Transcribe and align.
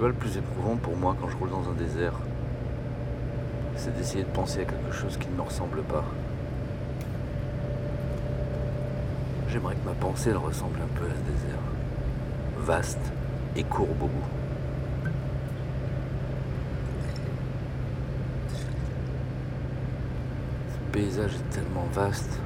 Tu 0.00 0.02
vois, 0.02 0.14
le 0.14 0.18
plus 0.18 0.38
éprouvant 0.38 0.76
pour 0.76 0.96
moi 0.96 1.14
quand 1.20 1.28
je 1.28 1.36
roule 1.36 1.50
dans 1.50 1.68
un 1.68 1.74
désert, 1.74 2.14
c'est 3.76 3.94
d'essayer 3.94 4.24
de 4.24 4.30
penser 4.30 4.62
à 4.62 4.64
quelque 4.64 4.92
chose 4.92 5.18
qui 5.18 5.28
ne 5.28 5.34
me 5.34 5.42
ressemble 5.42 5.82
pas. 5.82 6.06
J'aimerais 9.50 9.74
que 9.74 9.86
ma 9.86 9.92
pensée 9.92 10.30
elle 10.30 10.38
ressemble 10.38 10.78
un 10.82 10.98
peu 10.98 11.04
à 11.04 11.10
ce 11.10 11.32
désert. 11.32 11.60
Vaste 12.60 13.12
et 13.56 13.62
courbe 13.62 14.02
au 14.02 14.06
bout. 14.06 15.10
Ce 20.72 20.92
paysage 20.92 21.34
est 21.34 21.54
tellement 21.54 21.86
vaste. 21.92 22.40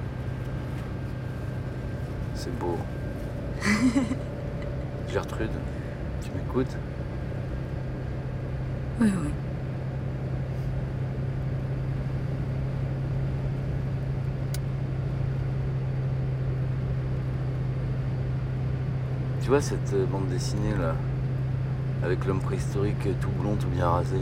C'est 2.34 2.58
beau. 2.58 2.78
Gertrude, 5.08 5.52
tu 6.20 6.30
m'écoutes? 6.32 6.76
Oui, 9.00 9.10
oui. 9.22 9.30
Tu 19.42 19.48
vois 19.48 19.60
cette 19.60 19.92
euh, 19.94 20.06
bande 20.06 20.28
dessinée 20.28 20.74
là 20.78 20.94
Avec 22.04 22.24
l'homme 22.24 22.38
préhistorique 22.38 22.94
euh, 23.06 23.12
tout 23.20 23.30
blond, 23.30 23.56
tout 23.56 23.66
bien 23.66 23.88
rasé? 23.88 24.16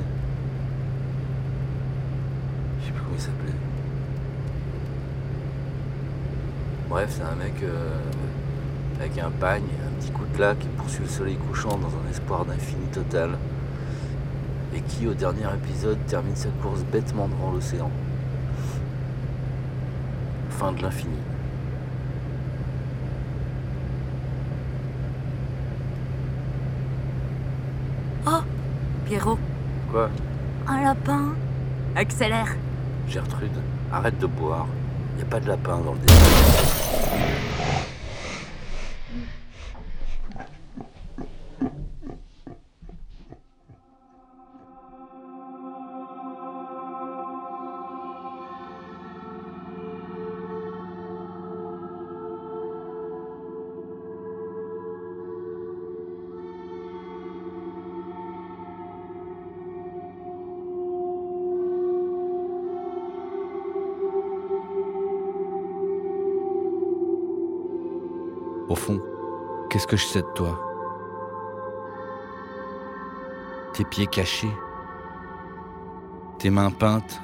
Je 2.80 2.86
sais 2.86 2.92
plus 2.92 3.02
comment 3.02 3.14
il 3.14 3.20
s'appelait. 3.20 3.52
Bref, 6.88 7.10
c'est 7.10 7.22
un 7.22 7.36
mec 7.36 7.62
euh, 7.62 7.98
avec 8.98 9.18
un 9.18 9.30
pagne, 9.30 9.62
un 9.86 10.00
petit 10.00 10.10
coutelas 10.12 10.54
qui 10.54 10.68
poursuit 10.68 11.04
le 11.04 11.10
soleil 11.10 11.36
couchant 11.36 11.76
dans 11.76 11.88
un 11.88 12.10
espoir 12.10 12.46
d'infini 12.46 12.86
total. 12.86 13.36
Et 14.74 14.80
qui, 14.80 15.06
au 15.06 15.14
dernier 15.14 15.46
épisode, 15.54 15.98
termine 16.06 16.36
sa 16.36 16.48
course 16.62 16.82
bêtement 16.84 17.28
devant 17.28 17.50
l'océan. 17.52 17.90
Fin 20.50 20.72
de 20.72 20.82
l'infini. 20.82 21.16
Oh 28.26 28.40
Pierrot, 29.04 29.38
Quoi? 29.90 30.08
Un 30.68 30.80
lapin 30.80 31.34
Accélère 31.96 32.54
Gertrude, 33.08 33.50
arrête 33.92 34.18
de 34.18 34.26
boire. 34.26 34.66
Y 35.18 35.22
a 35.22 35.24
pas 35.26 35.40
de 35.40 35.48
lapin 35.48 35.78
dans 35.78 35.92
le 35.92 35.98
désert. 35.98 37.81
Que 69.92 69.98
je 69.98 70.06
sais 70.06 70.22
de 70.22 70.28
toi 70.28 70.58
Tes 73.74 73.84
pieds 73.84 74.06
cachés, 74.06 74.56
tes 76.38 76.48
mains 76.48 76.70
peintes, 76.70 77.20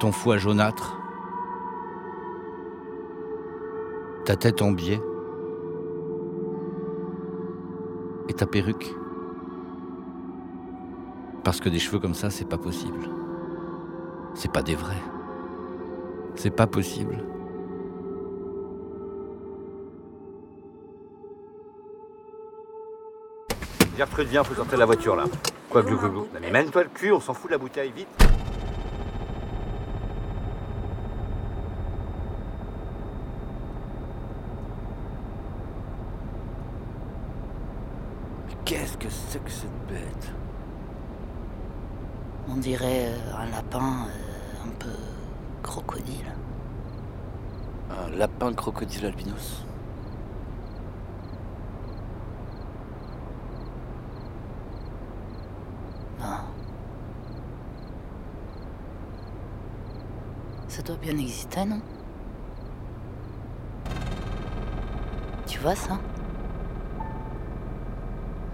ton 0.00 0.10
foie 0.10 0.36
jaunâtre, 0.36 0.98
ta 4.24 4.34
tête 4.34 4.60
en 4.62 4.72
biais 4.72 5.00
et 8.28 8.32
ta 8.32 8.46
perruque. 8.46 8.92
Parce 11.44 11.60
que 11.60 11.68
des 11.68 11.78
cheveux 11.78 12.00
comme 12.00 12.14
ça, 12.14 12.30
c'est 12.30 12.48
pas 12.48 12.58
possible. 12.58 13.08
C'est 14.34 14.50
pas 14.50 14.62
des 14.62 14.74
vrais. 14.74 15.02
C'est 16.34 16.50
pas 16.50 16.66
possible. 16.66 17.35
Gertrude, 23.96 24.28
viens, 24.28 24.44
faut 24.44 24.54
sortir 24.54 24.74
de 24.74 24.78
la 24.80 24.86
voiture 24.86 25.16
là. 25.16 25.24
Quoi, 25.70 25.82
glou 25.82 25.96
glou 25.98 26.10
glou 26.10 26.20
Non, 26.34 26.40
Mais 26.40 26.50
mène-toi 26.50 26.82
le 26.84 26.88
cul, 26.90 27.12
on 27.12 27.20
s'en 27.20 27.32
fout 27.32 27.48
de 27.50 27.52
la 27.52 27.58
bouteille, 27.58 27.92
vite. 27.92 28.08
Mais 38.48 38.54
Qu'est-ce 38.64 38.96
que 38.98 39.08
c'est 39.08 39.42
que 39.42 39.50
cette 39.50 39.86
bête? 39.88 40.32
On 42.48 42.56
dirait 42.56 43.06
euh, 43.08 43.36
un 43.40 43.50
lapin 43.50 44.06
euh, 44.08 44.66
un 44.66 44.70
peu 44.78 44.90
crocodile. 45.62 46.32
Un 47.90 48.10
lapin 48.16 48.52
crocodile 48.52 49.06
albinos. 49.06 49.64
Non. 56.20 56.26
Ça 60.76 60.82
doit 60.82 60.96
bien 60.96 61.16
exister, 61.16 61.64
non 61.64 61.80
Tu 65.46 65.58
vois 65.58 65.74
ça 65.74 65.98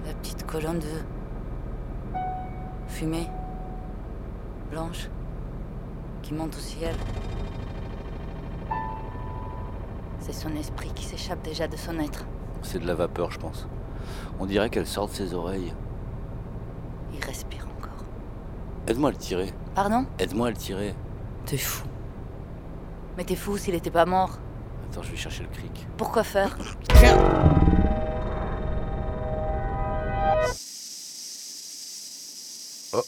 La 0.07 0.15
petite 0.15 0.47
colonne 0.47 0.79
de 0.79 2.21
fumée 2.87 3.27
blanche 4.71 5.09
qui 6.23 6.33
monte 6.33 6.55
au 6.55 6.61
ciel. 6.61 6.95
C'est 10.21 10.33
son 10.33 10.55
esprit 10.55 10.93
qui 10.95 11.05
s'échappe 11.05 11.43
déjà 11.43 11.67
de 11.67 11.77
son 11.77 11.99
être. 11.99 12.25
C'est 12.63 12.79
de 12.79 12.87
la 12.87 12.95
vapeur, 12.95 13.33
je 13.33 13.41
pense. 13.41 13.67
On 14.39 14.47
dirait 14.47 14.71
qu'elle 14.71 14.87
sort 14.87 15.09
de 15.09 15.13
ses 15.13 15.35
oreilles. 15.35 15.75
Il 17.13 17.25
respire 17.25 17.67
encore. 17.77 18.05
Aide-moi 18.87 19.09
à 19.09 19.13
le 19.13 19.19
tirer. 19.19 19.53
Pardon? 19.75 20.07
Aide-moi 20.21 20.47
à 20.47 20.51
le 20.51 20.57
tirer. 20.57 20.95
T'es 21.47 21.59
fou. 21.59 21.89
Mais 23.23 23.27
t'es 23.27 23.37
fou 23.37 23.57
s'il 23.57 23.77
était 23.77 23.93
pas 23.93 24.05
mort. 24.05 24.41
Attends, 24.91 25.05
je 25.05 25.13
vais 25.13 25.17
chercher 25.17 25.45
le 25.45 25.49
cric. 25.51 25.87
Pourquoi 25.97 26.25
faire 26.25 26.57
Oh. 32.93 33.05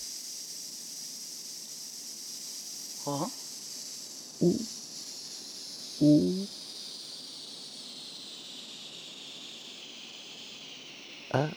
Oh. 4.40 4.60
Ah. 11.32 11.48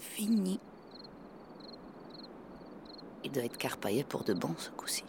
Fini. 0.00 0.58
Il 3.32 3.36
doit 3.36 3.44
être 3.44 3.56
carpaillé 3.56 4.04
pour 4.04 4.24
de 4.24 4.34
bon 4.34 4.50
ce 4.58 4.68
coup-ci. 4.68 5.04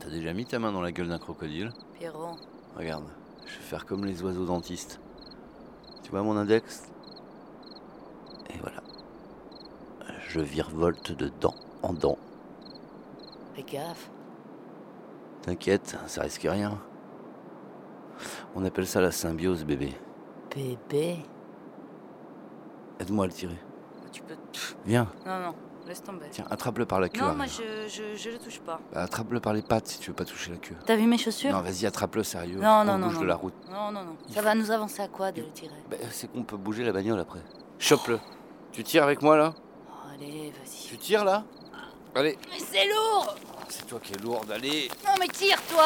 T'as 0.00 0.08
déjà 0.08 0.32
mis 0.32 0.46
ta 0.46 0.58
main 0.58 0.72
dans 0.72 0.80
la 0.80 0.92
gueule 0.92 1.08
d'un 1.08 1.18
crocodile 1.18 1.74
Pierrot, 1.92 2.38
Regarde, 2.74 3.04
je 3.44 3.56
vais 3.58 3.64
faire 3.64 3.84
comme 3.84 4.06
les 4.06 4.22
oiseaux 4.22 4.46
dentistes. 4.46 4.98
Tu 6.04 6.10
vois 6.10 6.22
mon 6.22 6.38
index? 6.38 6.84
Et 8.48 8.58
voilà. 8.62 8.82
Je 10.26 10.40
virevolte 10.40 11.12
de 11.12 11.30
dent 11.38 11.54
en 11.82 11.92
dent. 11.92 12.16
fais 13.54 13.62
gaffe. 13.62 14.10
T'inquiète, 15.42 15.98
ça 16.06 16.22
risque 16.22 16.46
rien. 16.48 16.80
On 18.54 18.64
appelle 18.64 18.86
ça 18.86 19.02
la 19.02 19.12
symbiose, 19.12 19.66
bébé. 19.66 19.92
Bébé? 20.54 21.18
Aide-moi 23.06 23.24
à 23.24 23.28
le 23.28 23.32
tirer. 23.32 23.56
Tu 24.12 24.20
peux. 24.22 24.34
Viens, 24.84 25.06
Non, 25.24 25.38
non, 25.38 25.54
laisse 25.86 26.02
tomber. 26.02 26.26
tiens, 26.32 26.44
attrape-le 26.50 26.86
par 26.86 26.98
la 27.00 27.08
queue. 27.08 27.20
Non, 27.20 27.34
moi 27.34 27.46
je, 27.46 27.62
je, 27.88 28.16
je 28.16 28.30
le 28.30 28.38
touche 28.38 28.58
pas. 28.58 28.80
Bah, 28.92 29.02
attrape-le 29.04 29.38
par 29.38 29.52
les 29.52 29.62
pattes 29.62 29.86
si 29.86 30.00
tu 30.00 30.10
veux 30.10 30.16
pas 30.16 30.24
toucher 30.24 30.50
la 30.50 30.56
queue. 30.56 30.74
T'as 30.84 30.96
vu 30.96 31.06
mes 31.06 31.16
chaussures 31.18 31.52
Non, 31.52 31.60
vas-y, 31.60 31.86
attrape-le 31.86 32.24
sérieux. 32.24 32.58
Non, 32.58 32.80
On 32.80 32.84
non, 32.84 32.98
non, 32.98 33.06
bouge 33.06 33.14
non, 33.14 33.20
de 33.20 33.26
la 33.26 33.34
non. 33.34 33.40
route. 33.40 33.54
Non, 33.70 33.92
non, 33.92 34.02
non. 34.02 34.16
Il 34.28 34.34
Ça 34.34 34.42
va 34.42 34.56
nous 34.56 34.70
avancer 34.72 35.02
à 35.02 35.06
quoi 35.08 35.30
de 35.30 35.42
le 35.42 35.50
tirer 35.50 35.70
Bah, 35.88 35.96
c'est 36.10 36.32
qu'on 36.32 36.42
peut 36.42 36.56
bouger 36.56 36.82
la 36.82 36.90
bagnole 36.92 37.20
après. 37.20 37.40
Chope-le. 37.78 38.18
Tu 38.72 38.82
tires 38.82 39.04
avec 39.04 39.22
moi 39.22 39.36
là 39.36 39.54
Oh, 39.88 39.92
Allez, 40.14 40.50
vas-y. 40.50 40.88
Tu 40.88 40.98
tires 40.98 41.24
là 41.24 41.44
Allez. 42.16 42.36
Mais 42.50 42.58
c'est 42.58 42.88
lourd 42.88 43.36
C'est 43.68 43.86
toi 43.86 44.00
qui 44.02 44.14
es 44.14 44.18
lourde, 44.18 44.50
allez 44.50 44.88
Non 45.04 45.12
mais 45.20 45.28
tire-toi 45.28 45.84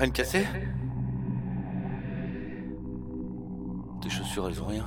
Rien 0.00 0.08
de 0.08 0.14
cassé 0.14 0.46
Tes 4.00 4.08
chaussures, 4.08 4.48
elles 4.48 4.62
ont 4.62 4.66
rien. 4.66 4.86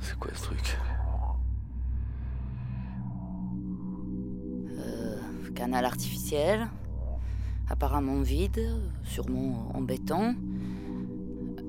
C'est 0.00 0.18
quoi 0.18 0.32
ce 0.34 0.42
truc? 0.42 0.76
Euh, 4.76 5.16
canal 5.54 5.86
artificiel, 5.86 6.68
apparemment 7.70 8.20
vide, 8.20 8.68
sûrement 9.02 9.74
en 9.74 9.80
béton, 9.80 10.36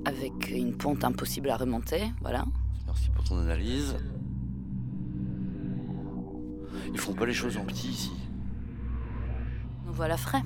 avec 0.04 0.52
une 0.52 0.76
pente 0.76 1.06
impossible 1.06 1.50
à 1.50 1.56
remonter, 1.56 2.12
voilà. 2.20 2.44
Merci 2.88 3.10
pour 3.12 3.24
ton 3.24 3.40
analyse. 3.40 3.96
Ils 6.94 7.00
font 7.00 7.13
pas 7.13 7.25
les 7.25 7.34
choses 7.34 7.57
en 7.57 7.66
petit 7.66 7.90
ici. 7.90 8.12
Nous 9.86 9.94
voilà 9.94 10.16
frais. 10.16 10.44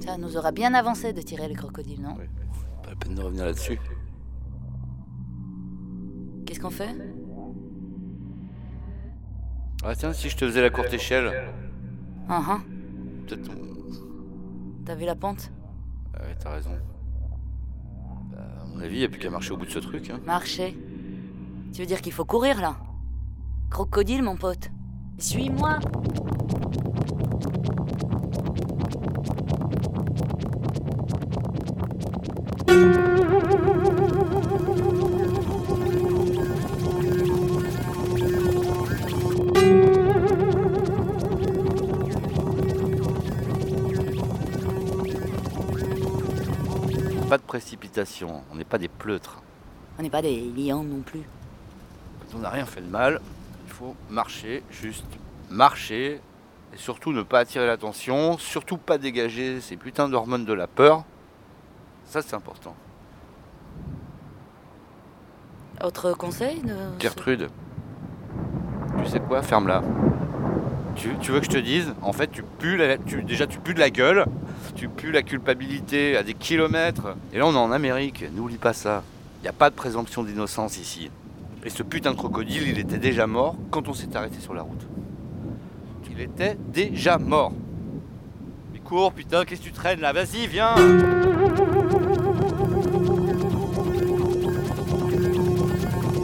Ça 0.00 0.16
nous 0.18 0.36
aura 0.36 0.52
bien 0.52 0.72
avancé 0.74 1.12
de 1.12 1.20
tirer 1.20 1.48
le 1.48 1.54
crocodile, 1.54 2.00
non 2.00 2.14
Pas 2.14 2.90
la 2.90 2.96
peine 2.96 3.14
de 3.14 3.22
revenir 3.22 3.44
là-dessus. 3.44 3.78
Qu'est-ce 6.46 6.60
qu'on 6.60 6.70
fait? 6.70 6.94
Ah 9.82 9.94
tiens, 9.94 10.12
si 10.12 10.28
je 10.30 10.36
te 10.36 10.46
faisais 10.46 10.62
la 10.62 10.70
courte 10.70 10.92
échelle, 10.92 11.32
Ah 12.28 12.42
ah, 12.48 12.60
peut-être 13.26 13.50
on... 13.50 14.84
t'as 14.84 14.94
vu 14.94 15.04
la 15.04 15.14
pente? 15.14 15.50
Ouais, 16.14 16.34
t'as 16.38 16.54
raison. 16.54 16.70
Bah, 18.30 18.38
à 18.62 18.66
mon 18.66 18.80
avis, 18.80 19.00
y 19.00 19.04
a 19.04 19.08
plus 19.08 19.18
qu'à 19.18 19.30
marcher 19.30 19.52
au 19.52 19.56
bout 19.56 19.66
de 19.66 19.70
ce 19.70 19.78
truc. 19.80 20.08
Hein. 20.10 20.20
Marcher. 20.24 20.78
Tu 21.72 21.80
veux 21.80 21.86
dire 21.86 22.00
qu'il 22.00 22.12
faut 22.12 22.24
courir 22.24 22.60
là? 22.60 22.76
Crocodile, 23.70 24.22
mon 24.22 24.36
pote. 24.36 24.70
Suis-moi 25.18 25.78
Pas 47.28 47.38
de 47.38 47.42
précipitation, 47.42 48.42
on 48.52 48.54
n'est 48.54 48.64
pas 48.64 48.78
des 48.78 48.88
pleutres. 48.88 49.42
On 49.98 50.02
n'est 50.02 50.10
pas 50.10 50.22
des 50.22 50.40
lions 50.40 50.84
non 50.84 51.00
plus. 51.00 51.22
Quand 52.20 52.38
on 52.38 52.40
n'a 52.40 52.50
rien 52.50 52.66
fait 52.66 52.80
de 52.80 52.86
mal, 52.86 53.20
faut 53.74 53.96
marcher, 54.08 54.62
juste 54.70 55.04
marcher, 55.50 56.20
et 56.72 56.76
surtout 56.76 57.12
ne 57.12 57.22
pas 57.22 57.40
attirer 57.40 57.66
l'attention, 57.66 58.38
surtout 58.38 58.76
pas 58.78 58.98
dégager 58.98 59.60
ces 59.60 59.76
putains 59.76 60.08
d'hormones 60.08 60.44
de 60.44 60.52
la 60.52 60.66
peur. 60.66 61.04
Ça, 62.06 62.22
c'est 62.22 62.34
important. 62.34 62.74
Autre 65.82 66.12
conseil 66.12 66.60
de... 66.60 66.76
Gertrude, 67.00 67.48
tu 69.02 69.06
sais 69.10 69.20
quoi? 69.20 69.42
Ferme-la. 69.42 69.82
Tu, 70.94 71.16
tu 71.20 71.32
veux 71.32 71.40
que 71.40 71.46
je 71.46 71.50
te 71.50 71.58
dise? 71.58 71.92
En 72.02 72.12
fait, 72.12 72.28
tu 72.28 72.44
pues 72.44 72.76
la- 72.76 72.98
tu, 72.98 73.24
déjà 73.24 73.48
tu 73.48 73.58
pues 73.58 73.74
de 73.74 73.80
la 73.80 73.90
gueule, 73.90 74.24
tu 74.76 74.88
pues 74.88 75.10
la 75.10 75.22
culpabilité 75.22 76.16
à 76.16 76.22
des 76.22 76.34
kilomètres. 76.34 77.16
Et 77.32 77.38
là, 77.38 77.46
on 77.46 77.52
est 77.52 77.56
en 77.56 77.72
Amérique, 77.72 78.24
n'oublie 78.32 78.58
pas 78.58 78.72
ça. 78.72 79.02
Il 79.40 79.42
n'y 79.42 79.48
a 79.48 79.52
pas 79.52 79.70
de 79.70 79.74
présomption 79.74 80.22
d'innocence 80.22 80.78
ici. 80.78 81.10
Et 81.64 81.70
ce 81.70 81.82
putain 81.82 82.12
de 82.12 82.16
crocodile, 82.16 82.68
il 82.68 82.78
était 82.78 82.98
déjà 82.98 83.26
mort 83.26 83.56
quand 83.70 83.88
on 83.88 83.94
s'est 83.94 84.14
arrêté 84.14 84.38
sur 84.38 84.52
la 84.52 84.62
route. 84.62 84.86
Il 86.10 86.20
était 86.20 86.56
déjà 86.68 87.18
mort. 87.18 87.52
Mais 88.72 88.78
cours, 88.78 89.12
putain, 89.12 89.44
qu'est-ce 89.44 89.62
que 89.62 89.66
tu 89.66 89.72
traînes 89.72 90.00
là? 90.00 90.12
Vas-y, 90.12 90.46
viens 90.46 90.74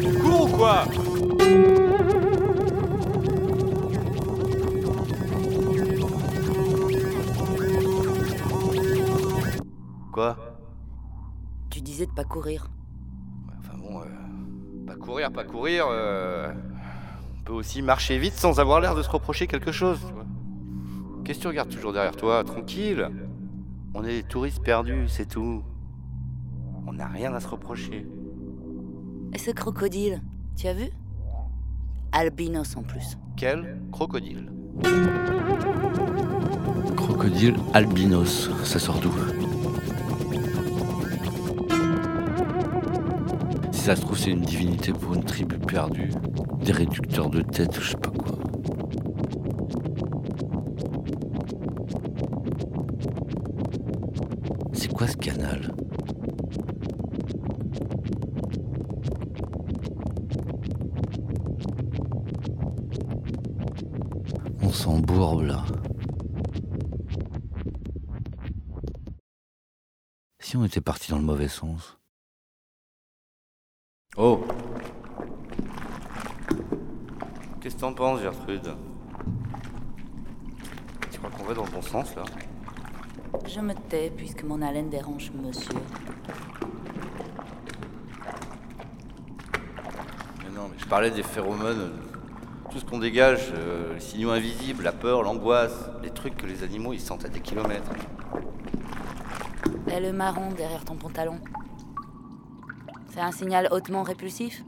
Tu 0.01 0.19
cours 0.19 0.45
ou 0.45 0.57
quoi? 0.57 0.85
Quoi? 10.13 10.37
Tu 11.71 11.81
disais 11.81 12.07
de 12.07 12.13
pas 12.13 12.25
courir. 12.25 12.69
Euh, 15.31 15.35
pas 15.35 15.45
courir, 15.45 15.87
euh, 15.89 16.53
on 17.39 17.45
peut 17.45 17.53
aussi 17.53 17.83
marcher 17.83 18.19
vite 18.19 18.35
sans 18.35 18.61
avoir 18.61 18.81
l'air 18.81 18.95
de 18.95 19.03
se 19.03 19.11
reprocher 19.11 19.47
quelque 19.47 19.73
chose. 19.73 20.01
Qu'est-ce 21.25 21.39
que 21.39 21.43
tu 21.43 21.49
regardes 21.49 21.71
toujours 21.71 21.93
derrière 21.93 22.17
toi? 22.17 22.43
Tranquille. 22.45 23.09
On 23.95 24.05
est 24.05 24.09
des 24.09 24.23
touristes 24.23 24.63
perdus, 24.63 25.09
c'est 25.09 25.29
tout. 25.29 25.63
On 26.87 26.93
n'a 26.93 27.07
rien 27.07 27.35
à 27.35 27.41
se 27.41 27.49
reprocher. 27.49 28.07
Et 29.33 29.39
ce 29.39 29.51
crocodile, 29.51 30.23
tu 30.57 30.67
as 30.67 30.75
vu? 30.75 30.91
Albinos 32.13 32.77
en 32.77 32.83
plus. 32.83 33.17
Quel 33.37 33.81
crocodile? 33.93 34.51
Crocodile 36.97 37.57
albinos, 37.75 38.51
ça 38.65 38.79
sort 38.79 38.99
d'où? 38.99 39.13
Si 43.81 43.87
ça 43.87 43.97
se 43.97 44.03
trouve, 44.03 44.19
c'est 44.19 44.33
une 44.33 44.43
divinité 44.43 44.93
pour 44.93 45.15
une 45.15 45.25
tribu 45.25 45.59
perdue, 45.59 46.13
des 46.63 46.71
réducteurs 46.71 47.31
de 47.31 47.41
tête, 47.41 47.81
je 47.81 47.93
sais 47.93 47.97
pas 47.97 48.11
quoi. 48.11 48.37
C'est 54.75 54.93
quoi 54.93 55.09
ce 55.09 55.17
canal? 55.17 55.75
On 64.61 64.71
s'embourbe 64.71 65.45
là. 65.45 65.65
Si 70.39 70.59
on 70.59 70.67
était 70.67 70.83
parti 70.83 71.11
dans 71.11 71.19
le 71.19 71.25
mauvais 71.25 71.49
sens? 71.49 72.00
Oh 74.17 74.45
Qu'est-ce 77.61 77.77
que 77.77 77.81
t'en 77.81 77.93
penses, 77.93 78.21
Gertrude? 78.21 78.75
Tu 81.13 81.19
crois 81.19 81.31
qu'on 81.31 81.45
va 81.45 81.55
dans 81.55 81.65
le 81.65 81.71
bon 81.71 81.81
sens 81.81 82.17
là? 82.17 82.25
Je 83.47 83.61
me 83.61 83.73
tais 83.73 84.11
puisque 84.17 84.43
mon 84.43 84.63
haleine 84.63 84.91
dérange 84.91 85.31
monsieur. 85.33 85.79
Mais 90.43 90.51
non, 90.57 90.69
mais 90.73 90.79
je 90.79 90.87
parlais 90.87 91.13
des 91.13 91.23
phéromones. 91.23 91.93
Tout 92.73 92.81
ce 92.81 92.85
qu'on 92.85 92.99
dégage, 92.99 93.53
euh, 93.55 93.95
les 93.95 94.01
signaux 94.01 94.31
invisibles, 94.31 94.83
la 94.83 94.93
peur, 94.93 95.23
l'angoisse, 95.23 95.89
les 96.03 96.11
trucs 96.11 96.37
que 96.37 96.47
les 96.47 96.65
animaux 96.65 96.93
ils 96.93 97.01
sentent 97.01 97.25
à 97.27 97.29
des 97.29 97.41
kilomètres. 97.41 97.93
Et 99.87 100.01
le 100.01 100.13
marron 100.13 100.51
derrière 100.51 100.85
ton 100.85 100.97
pantalon 100.97 101.39
C'est 103.21 103.27
un 103.27 103.33
signal 103.33 103.69
hautement 103.71 104.03
répulsif 104.03 104.65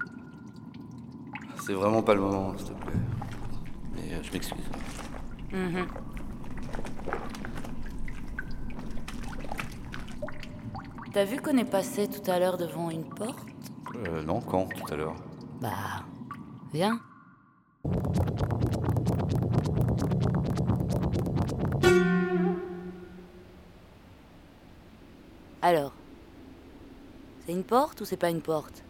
C'est 1.62 1.72
vraiment 1.72 2.02
pas 2.02 2.12
le 2.12 2.20
moment, 2.20 2.52
s'il 2.58 2.66
te 2.66 2.72
plaît. 2.84 3.00
Mais 3.94 4.12
euh, 4.12 4.22
je 4.22 4.30
m'excuse. 4.30 4.64
Mhm. 5.54 5.86
T'as 11.14 11.24
vu 11.24 11.40
qu'on 11.40 11.56
est 11.56 11.64
passé 11.64 12.08
tout 12.08 12.30
à 12.30 12.38
l'heure 12.38 12.58
devant 12.58 12.90
une 12.90 13.08
porte? 13.08 13.48
Euh, 14.06 14.22
non, 14.22 14.42
quand 14.42 14.66
tout 14.66 14.92
à 14.92 14.96
l'heure? 14.96 15.16
Bah, 15.62 16.04
viens. 16.74 17.00
Porte 27.72 28.02
ou 28.02 28.04
c'est 28.04 28.18
pas 28.18 28.28
une 28.28 28.42
porte? 28.42 28.84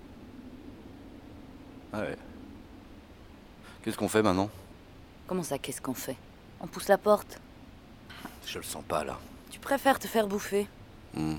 Ah 1.93 2.01
ouais. 2.01 2.17
Qu'est-ce 3.81 3.97
qu'on 3.97 4.09
fait 4.09 4.25
maintenant? 4.25 4.51
Comment 5.29 5.45
ça, 5.45 5.57
qu'est-ce 5.57 5.81
qu'on 5.81 5.95
fait? 5.95 6.17
On 6.61 6.67
pousse 6.67 6.89
la 6.89 6.99
porte? 6.99 7.39
Je 8.45 8.59
le 8.59 8.65
sens 8.65 8.83
pas 8.83 9.05
là. 9.05 9.21
Tu 9.51 9.61
préfères 9.61 10.01
te 10.01 10.09
faire 10.09 10.27
bouffer? 10.27 10.67
Hmm. 11.15 11.37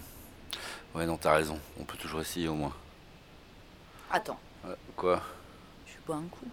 Ouais, 0.95 1.05
non, 1.05 1.17
t'as 1.17 1.33
raison. 1.33 1.59
On 1.81 1.83
peut 1.83 1.97
toujours 1.97 2.21
essayer 2.21 2.47
au 2.47 2.53
moins. 2.53 2.71
Attends, 4.09 4.39
Ouais, 4.65 4.75
quoi? 4.95 5.21
Je 5.85 5.95
bois 6.07 6.15
un 6.15 6.29
coup? 6.31 6.47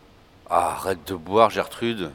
Ah, 0.48 0.72
arrête 0.72 1.06
de 1.06 1.14
boire, 1.14 1.50
Gertrude. 1.50 2.10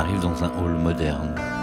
Arrive 0.00 0.20
dans 0.20 0.42
un 0.42 0.50
hall 0.58 0.72
moderne. 0.72 1.59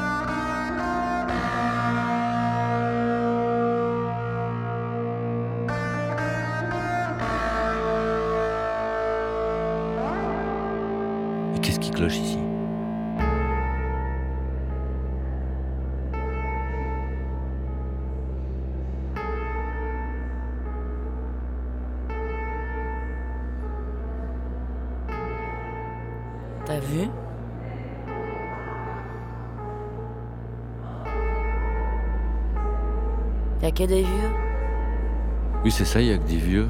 Oui, 35.77 35.85
c'est 35.85 35.93
ça, 35.93 36.01
il 36.01 36.07
y 36.07 36.11
a 36.11 36.17
que 36.17 36.27
des 36.27 36.37
vieux. 36.37 36.67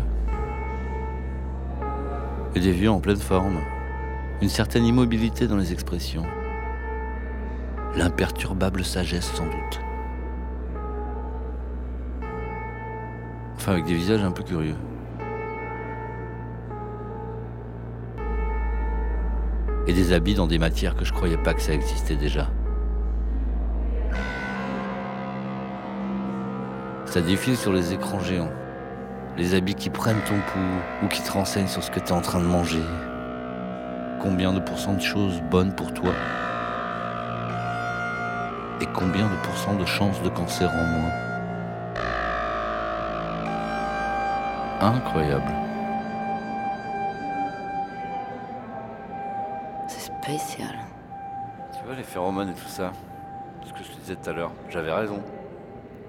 Et 2.56 2.60
des 2.60 2.74
vieux 2.74 2.92
en 2.92 3.00
pleine 3.00 3.16
forme. 3.16 3.62
Une 4.42 4.50
certaine 4.50 4.84
immobilité 4.84 5.48
dans 5.48 5.56
les 5.56 5.72
expressions. 5.72 6.26
L'imperturbable 7.96 8.84
sagesse, 8.84 9.32
sans 9.32 9.46
doute. 9.46 9.80
Enfin, 13.56 13.72
avec 13.72 13.86
des 13.86 13.94
visages 13.94 14.24
un 14.24 14.32
peu 14.32 14.44
curieux. 14.44 14.76
Et 19.88 19.94
des 19.94 20.12
habits 20.12 20.36
dans 20.36 20.48
des 20.48 20.60
matières 20.60 20.98
que 20.98 21.06
je 21.06 21.14
croyais 21.14 21.38
pas 21.38 21.54
que 21.54 21.62
ça 21.62 21.72
existait 21.72 22.18
déjà. 22.18 22.50
Ça 27.06 27.22
défile 27.22 27.56
sur 27.56 27.72
les 27.72 27.94
écrans 27.94 28.20
géants. 28.20 28.52
Les 29.38 29.54
habits 29.54 29.76
qui 29.76 29.92
prennent 29.92 30.22
ton 30.22 30.40
pouls 30.52 31.04
ou 31.04 31.08
qui 31.10 31.22
te 31.22 31.32
renseignent 31.32 31.68
sur 31.68 31.84
ce 31.84 31.92
que 31.92 32.00
tu 32.00 32.08
es 32.08 32.12
en 32.12 32.22
train 32.22 32.40
de 32.40 32.46
manger. 32.46 32.82
Combien 34.20 34.52
de 34.52 34.60
pourcents 34.60 34.96
de 34.96 35.02
choses 35.02 35.42
bonnes 35.52 35.76
pour 35.76 35.94
toi 35.94 36.10
Et 38.82 38.88
combien 38.88 39.28
de 39.30 39.36
pourcents 39.44 39.76
de 39.76 39.86
chances 39.86 40.24
de 40.24 40.30
cancer 40.30 40.72
en 40.72 40.86
moins 40.86 41.12
Incroyable. 44.82 45.54
C'est 49.88 50.12
spécial. 50.12 50.76
Tu 51.78 51.86
vois 51.86 51.96
les 51.96 52.04
phéromones 52.04 52.50
et 52.50 52.54
tout 52.54 52.68
ça 52.68 52.92
Ce 53.64 53.72
que 53.72 53.84
je 53.84 53.92
te 53.92 54.00
disais 54.00 54.16
tout 54.16 54.32
à 54.32 54.34
l'heure, 54.34 54.52
j'avais 54.70 54.92
raison. 54.92 55.22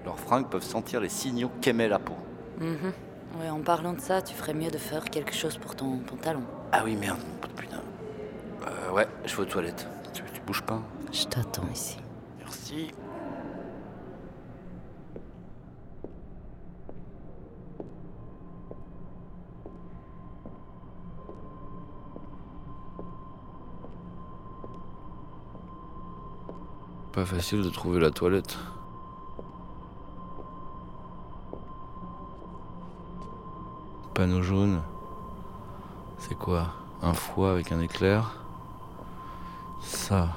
Leurs 0.07 0.19
fringues 0.19 0.47
peuvent 0.47 0.63
sentir 0.63 1.03
les 1.03 1.11
signaux 1.11 1.51
qu'émet 1.61 1.89
la 1.89 1.99
peau. 1.99 2.17
Mhm. 2.59 2.93
Ouais, 3.37 3.51
en 3.51 3.61
parlant 3.61 3.93
de 3.93 4.01
ça, 4.01 4.23
tu 4.23 4.35
ferais 4.35 4.55
mieux 4.55 4.71
de 4.71 4.79
faire 4.79 5.05
quelque 5.05 5.35
chose 5.35 5.59
pour 5.59 5.77
ton 5.77 5.99
pantalon. 5.99 6.43
Ah 6.73 6.83
oui, 6.85 6.97
merde, 6.97 7.19
putain. 7.57 7.81
Euh, 8.67 8.93
ouais, 8.93 9.07
je 9.25 9.37
vais 9.37 9.43
aux 9.43 9.47
toilettes. 9.47 9.87
Tu, 10.13 10.23
tu 10.33 10.41
bouges 10.41 10.63
pas 10.63 10.81
Je 11.13 11.25
t'attends 11.25 11.69
ici. 11.73 11.99
Merci. 12.39 12.91
Pas 27.13 27.25
facile 27.25 27.63
de 27.63 27.71
trouver 27.71 28.01
la 28.01 28.11
toilette. 28.11 28.57
Panneau 34.19 34.43
jaune. 34.43 34.83
C'est 36.19 36.37
quoi? 36.37 36.73
Un 37.03 37.13
foie 37.13 37.53
avec 37.53 37.71
un 37.71 37.79
éclair? 37.79 38.33
Ça, 39.81 40.31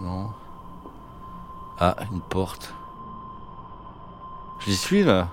non 0.00 0.30
Ah, 1.78 1.94
une 2.10 2.20
porte. 2.20 2.74
J'y 4.66 4.76
suis 4.76 5.04
là 5.04 5.28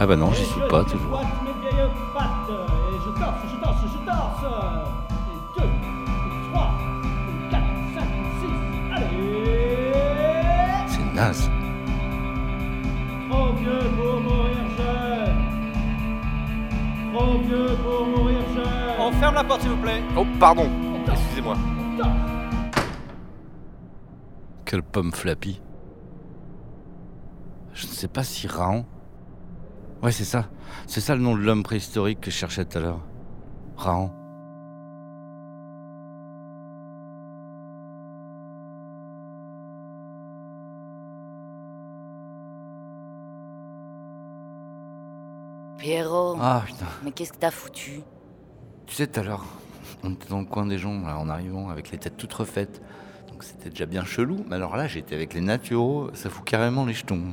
Ah 0.00 0.06
bah 0.08 0.16
non, 0.16 0.32
j'y 0.32 0.44
suis 0.46 0.62
pas 0.62 0.82
toujours. 0.82 1.20
déboîte 1.20 1.26
mes 1.44 1.56
ferme 19.26 19.34
la 19.34 19.42
porte 19.44 19.62
s'il 19.62 19.70
vous 19.70 19.82
plaît. 19.82 20.00
Oh, 20.16 20.24
pardon 20.38 20.70
Excusez-moi. 21.10 21.56
Quelle 24.64 24.84
pomme 24.84 25.12
flappy. 25.12 25.60
Je 27.72 27.86
ne 27.88 27.90
sais 27.92 28.06
pas 28.06 28.22
si 28.22 28.46
Raon. 28.46 28.86
Ouais, 30.00 30.12
c'est 30.12 30.24
ça. 30.24 30.48
C'est 30.86 31.00
ça 31.00 31.16
le 31.16 31.22
nom 31.22 31.34
de 31.34 31.40
l'homme 31.40 31.64
préhistorique 31.64 32.20
que 32.20 32.30
je 32.30 32.36
cherchais 32.36 32.64
tout 32.64 32.78
à 32.78 32.80
l'heure. 32.80 33.00
Raon. 33.76 34.12
Pierrot, 45.78 46.36
Ah 46.40 46.62
putain. 46.64 46.86
mais 47.02 47.10
qu'est-ce 47.10 47.32
que 47.32 47.38
t'as 47.38 47.50
foutu? 47.50 48.02
Tu 48.86 48.94
sais, 48.94 49.06
tout 49.06 49.20
à 49.20 49.22
l'heure, 49.22 49.44
on 50.02 50.12
était 50.12 50.28
dans 50.28 50.40
le 50.40 50.46
coin 50.46 50.66
des 50.66 50.78
gens, 50.78 51.00
là, 51.00 51.18
en 51.18 51.28
arrivant, 51.28 51.68
avec 51.70 51.90
les 51.90 51.98
têtes 51.98 52.16
toutes 52.16 52.32
refaites. 52.32 52.80
Donc 53.28 53.42
c'était 53.44 53.70
déjà 53.70 53.86
bien 53.86 54.04
chelou. 54.04 54.44
Mais 54.48 54.56
alors 54.56 54.76
là, 54.76 54.86
j'étais 54.86 55.14
avec 55.14 55.34
les 55.34 55.40
naturaux, 55.40 56.10
ça 56.14 56.30
fout 56.30 56.44
carrément 56.44 56.84
les 56.86 56.94
jetons. 56.94 57.32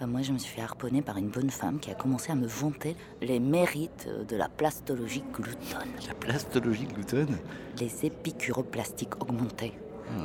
Bah, 0.00 0.06
Moi, 0.06 0.22
je 0.22 0.32
me 0.32 0.38
suis 0.38 0.54
fait 0.54 0.60
harponner 0.62 1.02
par 1.02 1.16
une 1.16 1.28
bonne 1.28 1.50
femme 1.50 1.78
qui 1.80 1.90
a 1.90 1.94
commencé 1.94 2.30
à 2.30 2.34
me 2.34 2.46
vanter 2.46 2.96
les 3.20 3.40
mérites 3.40 4.08
de 4.28 4.36
la 4.36 4.48
plastologie 4.48 5.24
gloutonne. 5.32 5.88
La 6.06 6.14
plastologie 6.14 6.86
gluten 6.86 7.38
Les 7.80 8.04
épicuroplastiques 8.06 9.20
augmentés. 9.22 9.72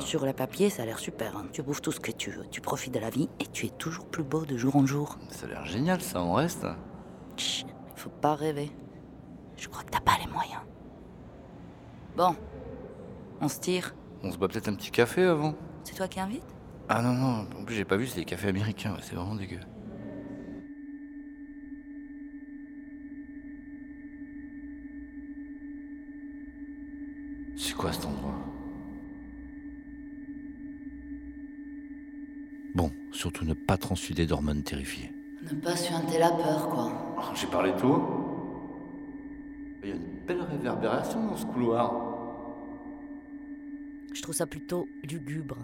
Sur 0.00 0.26
le 0.26 0.34
papier, 0.34 0.68
ça 0.68 0.82
a 0.82 0.84
l'air 0.86 0.98
super. 0.98 1.34
hein. 1.34 1.46
Tu 1.50 1.62
bouffes 1.62 1.80
tout 1.80 1.92
ce 1.92 2.00
que 2.00 2.12
tu 2.12 2.30
veux, 2.30 2.44
tu 2.50 2.60
profites 2.60 2.92
de 2.92 2.98
la 2.98 3.08
vie 3.08 3.30
et 3.40 3.46
tu 3.46 3.64
es 3.64 3.70
toujours 3.70 4.04
plus 4.04 4.22
beau 4.22 4.44
de 4.44 4.54
jour 4.54 4.76
en 4.76 4.84
jour. 4.84 5.16
Ça 5.30 5.46
a 5.46 5.48
l'air 5.48 5.64
génial, 5.64 6.02
ça 6.02 6.20
en 6.20 6.34
reste. 6.34 6.66
Chut, 7.38 7.66
il 7.96 7.98
faut 7.98 8.10
pas 8.10 8.34
rêver. 8.34 8.70
Je 9.58 9.68
crois 9.68 9.82
que 9.82 9.90
t'as 9.90 10.00
pas 10.00 10.16
les 10.24 10.30
moyens. 10.30 10.62
Bon, 12.16 12.34
on 13.40 13.48
se 13.48 13.58
tire. 13.58 13.94
On 14.22 14.30
se 14.30 14.38
boit 14.38 14.48
peut-être 14.48 14.68
un 14.68 14.74
petit 14.74 14.90
café 14.90 15.24
avant 15.24 15.54
C'est 15.82 15.96
toi 15.96 16.08
qui 16.08 16.20
invites? 16.20 16.42
Ah 16.88 17.02
non, 17.02 17.12
non, 17.12 17.46
en 17.58 17.64
plus 17.64 17.74
j'ai 17.74 17.84
pas 17.84 17.96
vu, 17.96 18.06
c'est 18.06 18.20
des 18.20 18.24
cafés 18.24 18.48
américains, 18.48 18.96
c'est 19.02 19.14
vraiment 19.14 19.34
dégueu. 19.34 19.60
C'est 27.56 27.74
quoi 27.74 27.92
cet 27.92 28.06
endroit? 28.06 28.34
Bon, 32.74 32.92
surtout 33.10 33.44
ne 33.44 33.54
pas 33.54 33.76
transfuder 33.76 34.26
d'hormones 34.26 34.62
terrifiées. 34.62 35.12
Ne 35.42 35.58
pas 35.58 35.76
suinter 35.76 36.18
la 36.18 36.30
peur, 36.30 36.68
quoi. 36.68 36.92
Oh, 37.18 37.34
J'ai 37.34 37.48
parlé 37.48 37.72
tout 37.76 37.96
a 37.96 37.96
une 37.98 38.27
belle 40.28 40.42
réverbération 40.42 41.26
dans 41.26 41.36
ce 41.36 41.46
couloir. 41.46 41.90
Je 44.12 44.20
trouve 44.20 44.34
ça 44.34 44.46
plutôt 44.46 44.86
lugubre. 45.02 45.56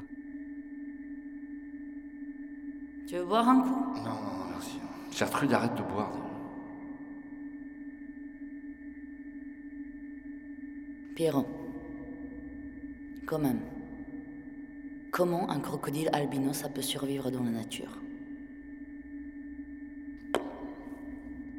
Tu 3.07 3.17
veux 3.17 3.27
boire 3.27 3.47
un 3.47 3.61
coup? 3.61 3.95
Non, 3.99 4.05
non, 4.05 4.39
non, 4.39 4.47
merci. 4.51 4.79
Gertrude, 5.13 5.53
arrête 5.53 5.75
de 5.75 5.83
boire. 5.83 6.13
Pierrot. 11.15 11.47
Quand 13.27 13.39
même. 13.39 13.61
Comment 15.11 15.51
un 15.51 15.61
crocodile 15.61 16.09
albino 16.13 16.55
ça 16.55 16.71
peut 16.71 16.83
survivre 16.83 17.31
dans 17.31 17.45
la 17.45 17.51
nature? 17.51 17.99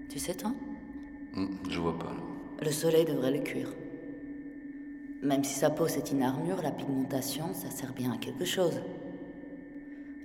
Tu 0.09 0.17
sais 0.17 0.33
toi? 0.33 0.51
Hum, 1.35 1.57
je 1.69 1.79
vois 1.79 1.97
pas. 1.97 2.05
là. 2.05 2.34
Le 2.61 2.71
soleil 2.71 3.05
devrait 3.05 3.31
le 3.31 3.39
cuire. 3.39 3.69
Même 5.21 5.43
si 5.43 5.53
sa 5.55 5.69
peau 5.69 5.87
c'est 5.87 6.11
une 6.11 6.23
armure, 6.23 6.61
la 6.61 6.71
pigmentation, 6.71 7.53
ça 7.53 7.69
sert 7.69 7.93
bien 7.93 8.11
à 8.13 8.17
quelque 8.17 8.45
chose. 8.45 8.79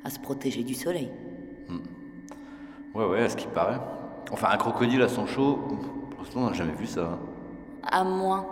À 0.05 0.11
se 0.11 0.19
protéger 0.19 0.63
du 0.63 0.75
soleil. 0.75 1.11
Ouais, 2.95 3.05
ouais, 3.07 3.21
à 3.23 3.29
ce 3.29 3.37
qui 3.37 3.47
paraît. 3.47 3.79
Enfin, 4.33 4.49
un 4.51 4.57
crocodile 4.57 5.03
à 5.03 5.09
son 5.09 5.27
chaud, 5.27 5.59
pour 6.11 6.21
l'instant, 6.23 6.41
on 6.43 6.47
n'a 6.47 6.53
jamais 6.53 6.73
vu 6.73 6.87
ça. 6.87 7.03
hein. 7.03 7.19
À 7.85 8.03
moins 8.05 8.47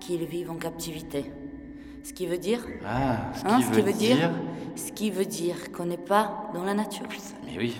qu'il 0.00 0.24
vive 0.24 0.50
en 0.50 0.54
captivité. 0.56 1.30
Ce 2.02 2.12
qui 2.12 2.26
veut 2.26 2.38
dire. 2.38 2.64
Ah, 2.86 3.32
ce 3.34 3.40
qui, 3.44 3.50
hein, 3.50 3.60
veut, 3.72 3.92
dire... 3.92 4.30
Ce 4.76 4.92
qui 4.92 5.10
veut 5.10 5.24
dire 5.26 5.72
qu'on 5.72 5.86
n'est 5.86 5.96
pas 5.98 6.50
dans 6.54 6.64
la 6.64 6.72
nature. 6.74 7.06
Mais 7.44 7.58
oui, 7.58 7.76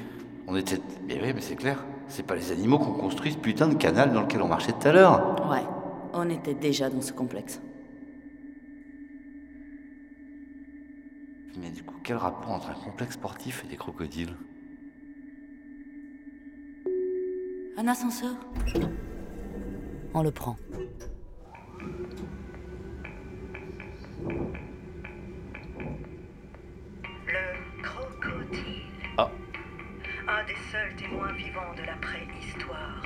on 0.46 0.57
était. 0.57 0.81
Mais 1.07 1.18
oui, 1.22 1.33
mais 1.35 1.40
c'est 1.40 1.57
clair. 1.57 1.83
C'est 2.09 2.25
pas 2.25 2.35
les 2.35 2.53
animaux 2.53 2.79
qu'on 2.79 2.95
construit 2.95 3.33
ce 3.33 3.37
putain 3.37 3.69
de 3.69 3.75
canal 3.75 4.12
dans 4.12 4.23
lequel 4.23 4.40
on 4.40 4.49
marchait 4.49 4.73
tout 4.73 4.88
à 4.88 4.92
l'heure. 4.92 5.51
Ouais, 5.51 5.64
on 6.14 6.29
était 6.31 6.55
déjà 6.55 6.88
dans 6.88 7.03
ce 7.03 7.12
complexe. 7.12 7.61
Mais 11.59 11.71
du 11.71 11.83
coup, 11.83 11.97
quel 12.03 12.16
rapport 12.16 12.51
entre 12.51 12.71
un 12.71 12.75
complexe 12.75 13.14
sportif 13.14 13.64
et 13.64 13.69
des 13.69 13.77
crocodiles? 13.77 14.35
Un 17.77 17.88
ascenseur? 17.88 18.35
On 20.14 20.23
le 20.23 20.31
prend. 20.31 20.57
Seuls 30.76 30.96
témoins 30.96 31.32
vivants 31.32 31.72
de 31.74 31.82
la 31.84 31.94
préhistoire. 31.94 33.02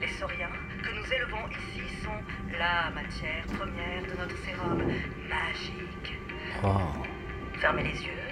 Les 0.00 0.08
sauriens 0.08 0.48
que 0.82 0.88
nous 0.88 1.12
élevons 1.12 1.46
ici 1.50 1.82
sont 2.02 2.20
la 2.58 2.90
matière 2.94 3.44
première 3.58 4.02
de 4.02 4.16
notre 4.18 4.36
sérum 4.38 4.78
magique. 5.28 6.18
oh. 6.64 7.02
Fermez 7.60 7.82
les 7.82 8.02
yeux. 8.06 8.24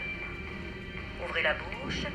Ouvrez 1.23 1.43
la 1.43 1.55
bouche. 1.55 2.07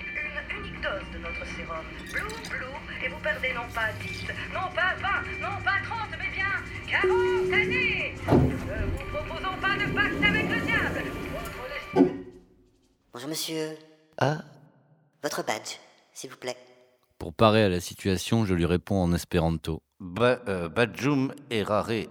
Une 0.00 0.58
unique 0.58 0.80
dose 0.80 1.10
de 1.12 1.18
notre 1.18 1.44
sérum. 1.54 1.84
Blou, 2.10 2.28
blou. 2.48 2.72
Et 3.04 3.08
vous 3.08 3.18
perdez 3.18 3.52
non 3.52 3.68
pas 3.74 3.92
10, 4.00 4.26
non 4.54 4.70
pas 4.74 4.94
20, 4.94 5.40
non 5.42 5.62
pas 5.62 5.82
30, 5.84 6.08
mais 6.18 6.30
bien 6.34 6.52
40 6.88 7.52
années. 7.52 8.14
Ne 8.26 8.86
vous 8.86 9.04
proposons 9.12 9.56
pas 9.60 9.76
de 9.76 9.92
pacte 9.92 10.24
avec 10.24 10.48
le 10.48 10.60
diable. 10.64 11.02
Bonjour 13.12 13.28
monsieur. 13.28 13.76
Ah 14.18 14.38
Votre 15.22 15.44
badge, 15.44 15.76
s'il 16.12 16.30
vous 16.30 16.36
plaît. 16.36 16.56
Pour 17.18 17.32
parer 17.32 17.62
à 17.62 17.68
la 17.68 17.80
situation, 17.80 18.44
je 18.44 18.54
lui 18.54 18.66
réponds 18.66 19.00
en 19.02 19.12
espéranto. 19.12 19.82
ba, 20.00 20.40
euh, 20.48 20.68
Badjum 20.68 21.32
errare 21.50 21.90
est. 21.92 22.10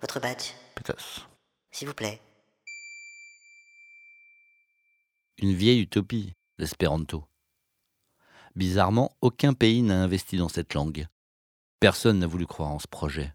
Votre 0.00 0.18
badge, 0.20 0.50
Pétasse. 0.74 1.20
s'il 1.70 1.86
vous 1.86 1.94
plaît. 1.94 2.20
Une 5.38 5.54
vieille 5.54 5.82
utopie, 5.82 6.34
l'espéranto. 6.58 7.24
Bizarrement, 8.56 9.16
aucun 9.20 9.54
pays 9.54 9.82
n'a 9.82 10.02
investi 10.02 10.36
dans 10.36 10.48
cette 10.48 10.74
langue. 10.74 11.06
Personne 11.78 12.18
n'a 12.18 12.26
voulu 12.26 12.46
croire 12.46 12.70
en 12.70 12.78
ce 12.78 12.88
projet. 12.88 13.32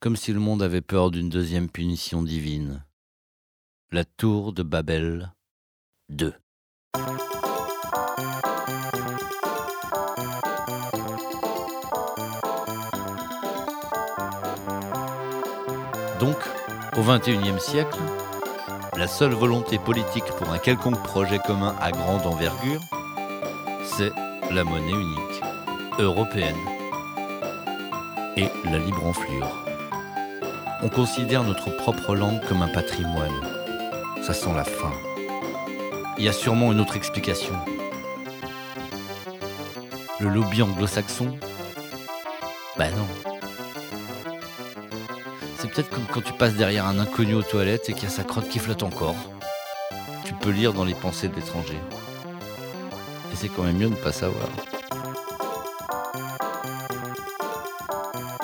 Comme 0.00 0.16
si 0.16 0.32
le 0.32 0.40
monde 0.40 0.62
avait 0.62 0.80
peur 0.80 1.10
d'une 1.10 1.28
deuxième 1.28 1.70
punition 1.70 2.22
divine. 2.22 2.84
La 3.90 4.04
tour 4.04 4.52
de 4.52 4.62
Babel 4.62 5.32
2. 6.08 6.34
Au 16.96 17.02
XXIe 17.02 17.58
siècle, 17.58 17.98
la 18.96 19.08
seule 19.08 19.32
volonté 19.32 19.78
politique 19.78 20.26
pour 20.38 20.50
un 20.50 20.58
quelconque 20.58 21.02
projet 21.02 21.38
commun 21.38 21.74
à 21.80 21.90
grande 21.90 22.26
envergure, 22.26 22.80
c'est 23.84 24.12
la 24.50 24.64
monnaie 24.64 24.92
unique, 24.92 25.42
européenne, 25.98 26.56
et 28.36 28.48
la 28.64 28.78
libre 28.78 29.06
enflure. 29.06 29.48
On 30.82 30.88
considère 30.88 31.44
notre 31.44 31.70
propre 31.76 32.14
langue 32.14 32.40
comme 32.46 32.62
un 32.62 32.68
patrimoine. 32.68 33.40
Ça 34.22 34.34
sent 34.34 34.52
la 34.54 34.64
fin. 34.64 34.92
Il 36.18 36.24
y 36.24 36.28
a 36.28 36.32
sûrement 36.32 36.72
une 36.72 36.80
autre 36.80 36.96
explication. 36.96 37.54
Le 40.20 40.28
lobby 40.28 40.62
anglo-saxon? 40.62 41.36
Bah 42.76 42.90
non. 42.90 43.31
C'est 45.74 45.84
peut-être 45.84 45.94
comme 45.94 46.06
quand 46.06 46.20
tu 46.20 46.34
passes 46.34 46.54
derrière 46.54 46.84
un 46.84 46.98
inconnu 46.98 47.32
aux 47.32 47.42
toilettes 47.42 47.88
et 47.88 47.94
qu'il 47.94 48.02
y 48.02 48.06
a 48.06 48.10
sa 48.10 48.24
crotte 48.24 48.46
qui 48.46 48.58
flotte 48.58 48.82
encore. 48.82 49.16
Tu 50.22 50.34
peux 50.34 50.50
lire 50.50 50.74
dans 50.74 50.84
les 50.84 50.92
pensées 50.92 51.28
de 51.28 51.34
l'étranger. 51.34 51.78
Et 53.32 53.36
c'est 53.36 53.48
quand 53.48 53.62
même 53.62 53.78
mieux 53.78 53.88
de 53.88 53.94
ne 53.94 53.96
pas 53.96 54.12
savoir. 54.12 54.50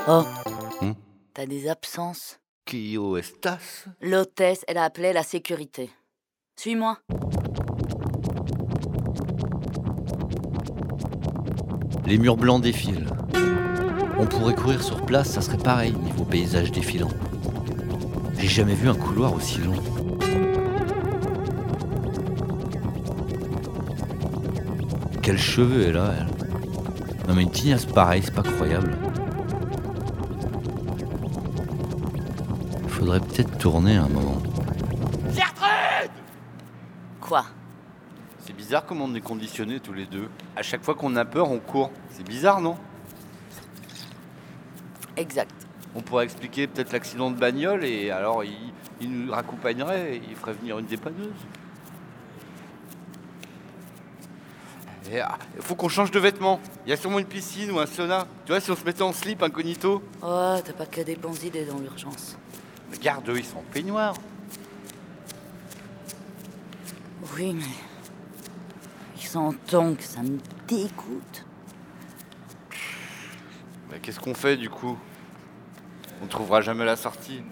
Oh 0.06 0.24
Hmm? 0.80 0.92
T'as 1.34 1.44
des 1.44 1.68
absences 1.68 2.40
Kio 2.64 3.18
estas? 3.18 3.84
L'hôtesse, 4.00 4.64
elle 4.66 4.78
a 4.78 4.84
appelé 4.84 5.12
la 5.12 5.22
sécurité. 5.22 5.90
Suis-moi. 6.56 6.96
Les 12.06 12.16
murs 12.16 12.38
blancs 12.38 12.62
défilent. 12.62 13.10
On 14.18 14.26
pourrait 14.26 14.54
courir 14.54 14.82
sur 14.82 15.04
place, 15.06 15.30
ça 15.30 15.40
serait 15.40 15.58
pareil 15.58 15.92
niveau 15.92 16.24
paysage 16.24 16.72
défilant. 16.72 17.08
J'ai 18.38 18.48
jamais 18.48 18.74
vu 18.74 18.88
un 18.88 18.94
couloir 18.94 19.32
aussi 19.32 19.58
long. 19.58 19.74
Quels 25.22 25.38
cheveux 25.38 25.88
elle 25.88 25.96
a, 25.96 26.12
elle 26.18 27.28
Non 27.28 27.34
mais 27.34 27.42
une 27.42 27.50
tignasse 27.50 27.86
pareille, 27.86 28.22
c'est 28.24 28.34
pas 28.34 28.42
croyable. 28.42 28.96
Faudrait 32.88 33.20
peut-être 33.20 33.56
tourner 33.58 33.96
un 33.96 34.08
moment. 34.08 34.42
Quoi? 37.20 37.44
C'est 38.38 38.56
bizarre 38.56 38.86
comment 38.86 39.04
on 39.04 39.14
est 39.14 39.20
conditionnés 39.20 39.80
tous 39.80 39.92
les 39.92 40.06
deux. 40.06 40.28
À 40.56 40.62
chaque 40.62 40.82
fois 40.82 40.94
qu'on 40.94 41.14
a 41.14 41.26
peur, 41.26 41.50
on 41.50 41.58
court. 41.58 41.90
C'est 42.10 42.26
bizarre, 42.26 42.62
non? 42.62 42.76
Exact. 45.18 45.54
On 45.94 46.00
pourrait 46.00 46.24
expliquer 46.24 46.66
peut-être 46.66 46.92
l'accident 46.92 47.30
de 47.30 47.36
bagnole 47.36 47.84
et 47.84 48.10
alors 48.10 48.44
il, 48.44 48.72
il 49.00 49.10
nous 49.10 49.32
raccompagnerait 49.32 50.16
et 50.16 50.22
il 50.30 50.36
ferait 50.36 50.52
venir 50.52 50.78
une 50.78 50.86
dépanneuse. 50.86 51.32
Il 55.10 55.22
faut 55.60 55.74
qu'on 55.74 55.88
change 55.88 56.10
de 56.10 56.18
vêtements. 56.18 56.60
Il 56.84 56.90
y 56.90 56.92
a 56.92 56.96
sûrement 56.96 57.18
une 57.18 57.26
piscine 57.26 57.70
ou 57.70 57.78
un 57.78 57.86
sauna. 57.86 58.26
Tu 58.44 58.52
vois, 58.52 58.60
si 58.60 58.70
on 58.70 58.76
se 58.76 58.84
mettait 58.84 59.02
en 59.02 59.12
slip 59.12 59.42
incognito. 59.42 60.02
Oh, 60.22 60.56
t'as 60.62 60.72
pas 60.72 60.86
que 60.86 61.00
des 61.00 61.16
bonnes 61.16 61.36
idées 61.42 61.64
dans 61.64 61.78
l'urgence. 61.78 62.36
Regarde, 62.92 63.28
eux, 63.30 63.38
ils 63.38 63.44
sont 63.44 63.58
en 63.58 63.64
peignoir. 63.72 64.14
Oui, 67.34 67.54
mais. 67.54 67.64
Ils 69.16 69.26
sont 69.26 69.40
en 69.40 69.52
tongs, 69.52 69.96
ça 70.00 70.22
me 70.22 70.38
dégoûte. 70.66 71.44
Mais 73.98 74.02
qu'est-ce 74.02 74.20
qu'on 74.20 74.34
fait 74.34 74.56
du 74.56 74.70
coup? 74.70 74.96
On 76.22 76.28
trouvera 76.28 76.60
jamais 76.60 76.84
la 76.84 76.94
sortie. 76.94 77.42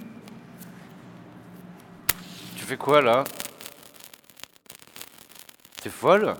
Tu 2.54 2.64
fais 2.64 2.76
quoi 2.76 3.02
là? 3.02 3.24
T'es 5.82 5.90
folle? 5.90 6.36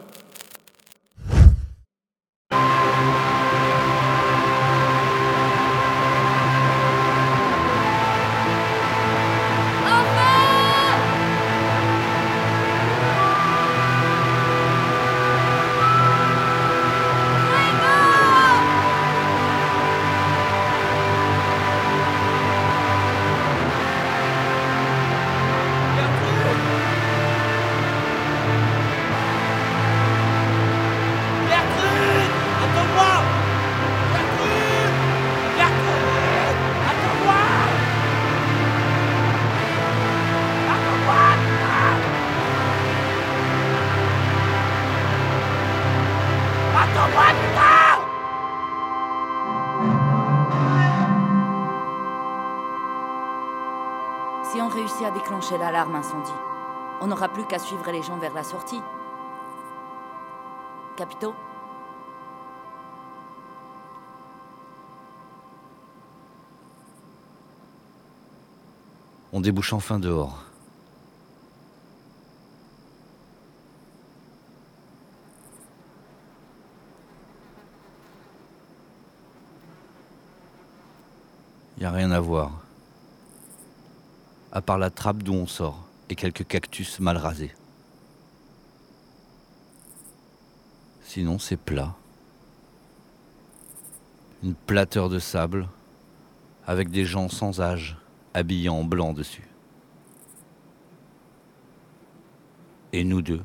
Déclencher 55.47 55.59
l'alarme 55.59 55.95
incendie. 55.95 56.33
On 57.01 57.07
n'aura 57.07 57.29
plus 57.29 57.45
qu'à 57.45 57.59
suivre 57.59 57.91
les 57.91 58.03
gens 58.03 58.19
vers 58.19 58.35
la 58.35 58.43
sortie. 58.43 58.81
Capito 60.97 61.35
On 69.33 69.41
débouche 69.41 69.73
enfin 69.73 69.99
dehors. 69.99 70.43
Y 81.79 81.85
a 81.85 81.91
rien 81.91 82.11
à 82.11 82.21
voir. 82.21 82.65
À 84.57 84.62
part 84.62 84.79
la 84.79 84.88
trappe 84.88 85.23
d'où 85.23 85.35
on 85.35 85.47
sort 85.47 85.87
et 86.09 86.14
quelques 86.14 86.47
cactus 86.47 86.99
mal 87.01 87.19
rasés. 87.19 87.55
Sinon, 91.03 91.38
c'est 91.38 91.59
plat. 91.59 91.95
Une 94.42 94.55
plateur 94.55 95.11
de 95.11 95.19
sable 95.19 95.69
avec 96.66 96.88
des 96.88 97.05
gens 97.05 97.29
sans 97.29 97.61
âge 97.61 97.99
habillés 98.33 98.71
en 98.71 98.83
blanc 98.83 99.12
dessus. 99.12 99.47
Et 102.95 103.05
nous 103.05 103.21
deux, 103.21 103.45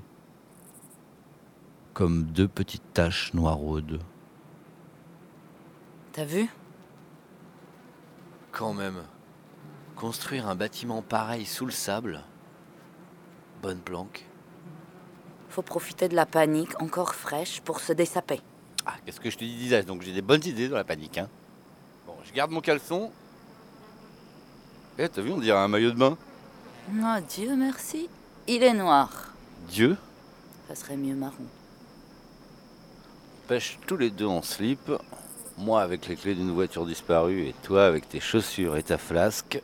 comme 1.93 2.24
deux 2.24 2.47
petites 2.47 2.93
taches 2.93 3.34
noiraudes. 3.34 4.00
T'as 6.13 6.24
vu? 6.24 6.47
Quand 8.54 8.74
même. 8.74 9.04
Construire 10.02 10.48
un 10.48 10.56
bâtiment 10.56 11.04
pareil 11.04 11.46
sous 11.46 11.68
le 11.68 11.72
sable. 11.72 12.24
Bonne 13.62 13.78
planque. 13.78 14.26
Faut 15.50 15.62
profiter 15.62 16.10
de 16.10 16.16
la 16.16 16.26
panique 16.26 16.82
encore 16.82 17.14
fraîche 17.14 17.62
pour 17.62 17.80
se 17.80 17.94
dessaper. 17.94 18.42
Ah, 18.88 18.96
qu'est-ce 19.06 19.20
que 19.20 19.30
je 19.30 19.38
te 19.38 19.44
disais 19.44 19.84
Donc 19.84 20.02
j'ai 20.02 20.12
des 20.12 20.24
bonnes 20.24 20.44
idées 20.44 20.70
dans 20.70 20.76
la 20.76 20.84
panique. 20.84 21.20
Hein. 21.20 21.30
Bon, 22.08 22.16
je 22.24 22.34
garde 22.34 22.50
mon 22.50 22.62
caleçon. 22.62 23.12
Eh, 24.98 25.08
t'as 25.08 25.22
vu, 25.22 25.34
on 25.34 25.38
dirait 25.38 25.60
un 25.60 25.68
maillot 25.68 25.92
de 25.92 26.00
bain. 26.00 26.18
Oh 26.92 27.20
Dieu 27.30 27.56
merci. 27.56 28.10
Il 28.48 28.64
est 28.64 28.74
noir. 28.74 29.36
Dieu? 29.68 29.98
Ça 30.68 30.74
serait 30.74 30.98
mieux 30.98 31.14
marron. 31.14 31.46
pêche 33.48 33.78
tous 33.86 33.98
les 33.98 34.10
deux 34.10 34.26
en 34.26 34.42
slip. 34.42 34.92
Moi 35.60 35.80
avec 35.80 36.08
les 36.08 36.16
clés 36.16 36.34
d'une 36.34 36.54
voiture 36.56 36.88
disparue 36.88 37.44
et 37.50 37.56
toi 37.62 37.86
avec 37.86 38.10
tes 38.10 38.20
chaussures 38.20 38.78
et 38.78 38.84
ta 38.84 38.98
flasque. 38.98 39.62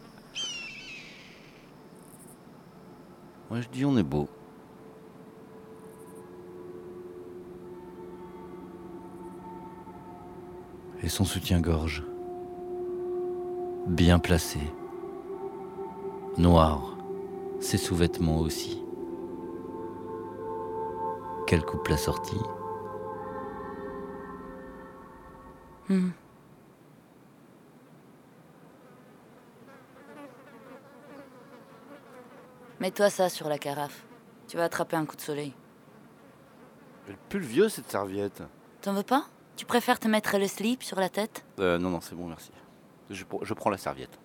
Moi 3.49 3.61
je 3.61 3.69
dis 3.69 3.85
on 3.85 3.97
est 3.97 4.03
beau. 4.03 4.27
Et 11.01 11.09
son 11.09 11.25
soutien-gorge. 11.25 12.03
Bien 13.87 14.19
placé. 14.19 14.59
Noir. 16.37 16.97
Ses 17.59 17.77
sous-vêtements 17.77 18.39
aussi. 18.39 18.83
Quelle 21.47 21.63
coupe 21.63 21.87
la 21.87 21.97
sortie 21.97 22.41
Hmm. 25.89 26.09
Mets-toi 32.79 33.09
ça 33.09 33.29
sur 33.29 33.49
la 33.49 33.57
carafe. 33.57 34.05
Tu 34.47 34.57
vas 34.57 34.65
attraper 34.65 34.95
un 34.95 35.05
coup 35.05 35.15
de 35.15 35.21
soleil. 35.21 35.53
Elle 37.07 37.17
pue 37.29 37.39
le 37.39 37.45
vieux 37.45 37.69
cette 37.69 37.89
serviette. 37.89 38.43
T'en 38.81 38.93
veux 38.93 39.03
pas? 39.03 39.25
Tu 39.55 39.65
préfères 39.65 39.99
te 39.99 40.07
mettre 40.07 40.37
le 40.37 40.47
slip 40.47 40.83
sur 40.83 40.99
la 40.99 41.09
tête? 41.09 41.43
Euh, 41.59 41.77
non, 41.79 41.89
non, 41.89 42.01
c'est 42.01 42.15
bon, 42.15 42.27
merci. 42.27 42.51
Je, 43.09 43.23
je 43.41 43.53
prends 43.53 43.69
la 43.69 43.77
serviette. 43.77 44.19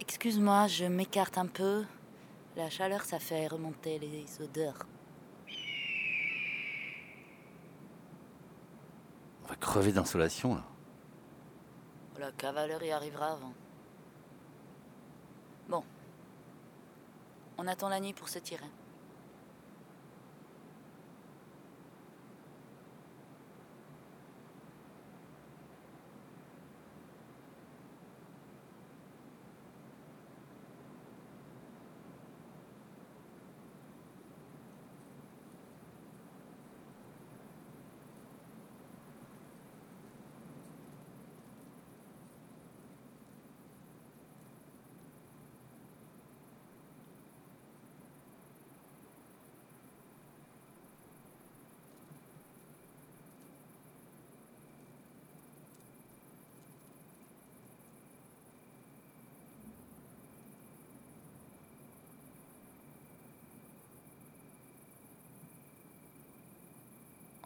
Excuse-moi, 0.00 0.66
je 0.66 0.84
m'écarte 0.84 1.38
un 1.38 1.46
peu. 1.46 1.84
La 2.56 2.68
chaleur, 2.68 3.02
ça 3.04 3.18
fait 3.18 3.46
remonter 3.46 3.98
les 3.98 4.26
odeurs. 4.42 4.78
On 9.44 9.48
va 9.48 9.56
crever 9.56 9.92
d'insolation 9.92 10.56
là. 10.56 10.64
La 12.18 12.32
cavalerie 12.32 12.92
arrivera 12.92 13.32
avant. 13.32 13.54
Bon. 15.68 15.82
On 17.62 17.66
attend 17.66 17.90
la 17.90 18.00
nuit 18.00 18.14
pour 18.14 18.30
se 18.30 18.38
tirer. 18.38 18.64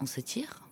On 0.04 0.06
se 0.06 0.20
tire 0.20 0.63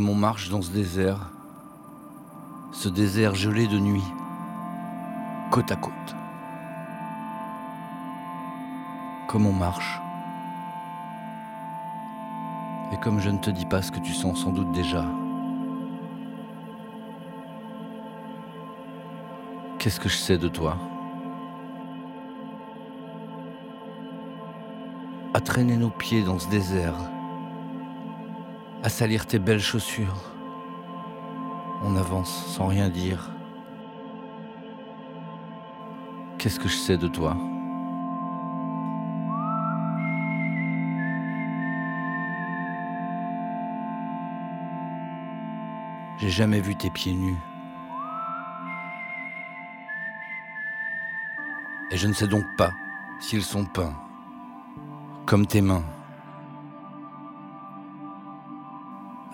Comme 0.00 0.08
on 0.08 0.14
marche 0.14 0.48
dans 0.48 0.62
ce 0.62 0.70
désert, 0.70 1.28
ce 2.72 2.88
désert 2.88 3.34
gelé 3.34 3.66
de 3.66 3.78
nuit, 3.78 4.02
côte 5.50 5.70
à 5.70 5.76
côte. 5.76 5.92
Comme 9.28 9.44
on 9.44 9.52
marche. 9.52 10.00
Et 12.92 12.96
comme 12.96 13.20
je 13.20 13.28
ne 13.28 13.36
te 13.36 13.50
dis 13.50 13.66
pas 13.66 13.82
ce 13.82 13.92
que 13.92 14.00
tu 14.00 14.14
sens 14.14 14.42
sans 14.42 14.52
doute 14.52 14.72
déjà. 14.72 15.04
Qu'est-ce 19.78 20.00
que 20.00 20.08
je 20.08 20.16
sais 20.16 20.38
de 20.38 20.48
toi? 20.48 20.78
À 25.34 25.42
traîner 25.42 25.76
nos 25.76 25.90
pieds 25.90 26.22
dans 26.22 26.38
ce 26.38 26.48
désert 26.48 26.94
à 28.82 28.88
salir 28.88 29.26
tes 29.26 29.38
belles 29.38 29.60
chaussures. 29.60 30.16
On 31.82 31.96
avance 31.96 32.46
sans 32.46 32.66
rien 32.66 32.88
dire. 32.88 33.30
Qu'est-ce 36.38 36.58
que 36.58 36.68
je 36.68 36.76
sais 36.76 36.96
de 36.96 37.08
toi? 37.08 37.36
J'ai 46.18 46.30
jamais 46.30 46.60
vu 46.60 46.76
tes 46.76 46.90
pieds 46.90 47.14
nus. 47.14 47.38
Et 51.90 51.96
je 51.96 52.06
ne 52.06 52.12
sais 52.12 52.28
donc 52.28 52.44
pas 52.56 52.72
s'ils 53.20 53.42
sont 53.42 53.64
peints, 53.64 53.94
comme 55.26 55.46
tes 55.46 55.60
mains. 55.60 55.82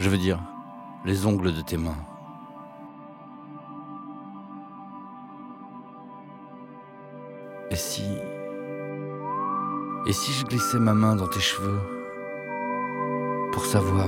Je 0.06 0.10
veux 0.12 0.18
dire, 0.18 0.38
les 1.04 1.26
ongles 1.26 1.52
de 1.52 1.60
tes 1.62 1.76
mains. 1.76 1.98
Et 7.72 7.74
si... 7.74 8.04
Et 10.06 10.12
si 10.12 10.30
je 10.30 10.44
glissais 10.44 10.78
ma 10.78 10.94
main 10.94 11.16
dans 11.16 11.26
tes 11.26 11.40
cheveux 11.40 11.80
pour 13.50 13.64
savoir? 13.64 14.06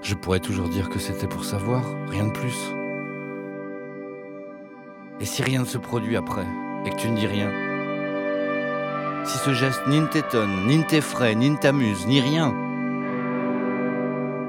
Je 0.00 0.14
pourrais 0.14 0.40
toujours 0.40 0.70
dire 0.70 0.88
que 0.88 0.98
c'était 0.98 1.28
pour 1.28 1.44
savoir, 1.44 1.82
rien 2.08 2.28
de 2.28 2.32
plus. 2.32 2.72
Et 5.20 5.26
si 5.26 5.42
rien 5.42 5.60
ne 5.60 5.66
se 5.66 5.76
produit 5.76 6.16
après, 6.16 6.46
et 6.86 6.88
que 6.88 6.96
tu 6.96 7.10
ne 7.10 7.16
dis 7.16 7.26
rien? 7.26 7.52
Si 9.26 9.36
ce 9.36 9.52
geste 9.52 9.86
ni 9.86 10.00
ne 10.00 10.06
t'étonne, 10.06 10.66
ni 10.66 10.78
ne 10.78 10.84
t'effraie, 10.84 11.34
ni 11.34 11.50
ne 11.50 11.58
t'amuse, 11.58 12.06
ni 12.06 12.22
rien, 12.22 12.54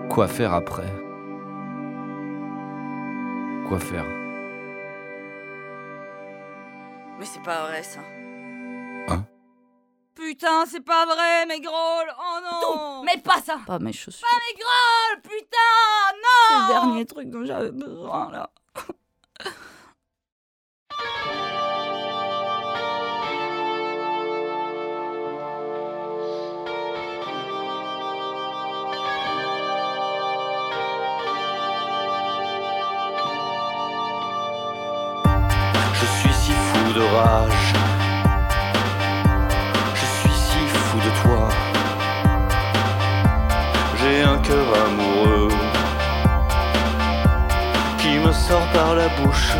quoi 0.09 0.27
faire 0.27 0.53
après? 0.53 0.91
Quoi 3.67 3.79
faire? 3.79 4.05
Mais 7.19 7.25
c'est 7.25 7.43
pas 7.43 7.67
vrai 7.67 7.83
ça. 7.83 7.99
Hein? 9.09 9.25
Putain, 10.15 10.65
c'est 10.65 10.81
pas 10.83 11.05
vrai, 11.05 11.45
mes 11.47 11.61
grolles. 11.61 12.13
Oh 12.17 12.39
non. 12.43 13.03
Mais 13.03 13.21
pas 13.21 13.39
ça. 13.41 13.59
Pas 13.65 13.79
mes 13.79 13.93
chaussures. 13.93 14.27
Pas 14.27 14.35
mes 14.35 14.59
grolles 14.59 15.21
Putain 15.21 16.15
Non. 16.15 16.47
C'est 16.47 16.73
le 16.73 16.73
dernier 16.73 17.05
truc 17.05 17.29
dont 17.29 17.45
j'avais 17.45 17.71
besoin 17.71 18.31
là. 18.31 18.49
Je 39.93 40.05
suis 40.05 40.31
si 40.31 40.59
fou 40.67 40.97
de 40.97 41.11
toi. 41.21 41.49
J'ai 43.99 44.23
un 44.23 44.37
cœur 44.37 44.65
amoureux 44.87 45.49
qui 47.97 48.19
me 48.19 48.31
sort 48.31 48.65
par 48.73 48.95
la 48.95 49.09
bouche. 49.17 49.53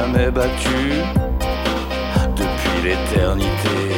Jamais 0.00 0.30
battu 0.30 1.02
depuis 2.34 2.82
l'éternité. 2.82 3.89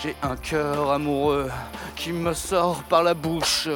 J'ai 0.00 0.14
un 0.22 0.36
cœur 0.36 0.92
amoureux 0.92 1.50
qui 1.96 2.12
me 2.12 2.32
sort 2.32 2.84
par 2.84 3.02
la 3.02 3.14
bouche. 3.14 3.68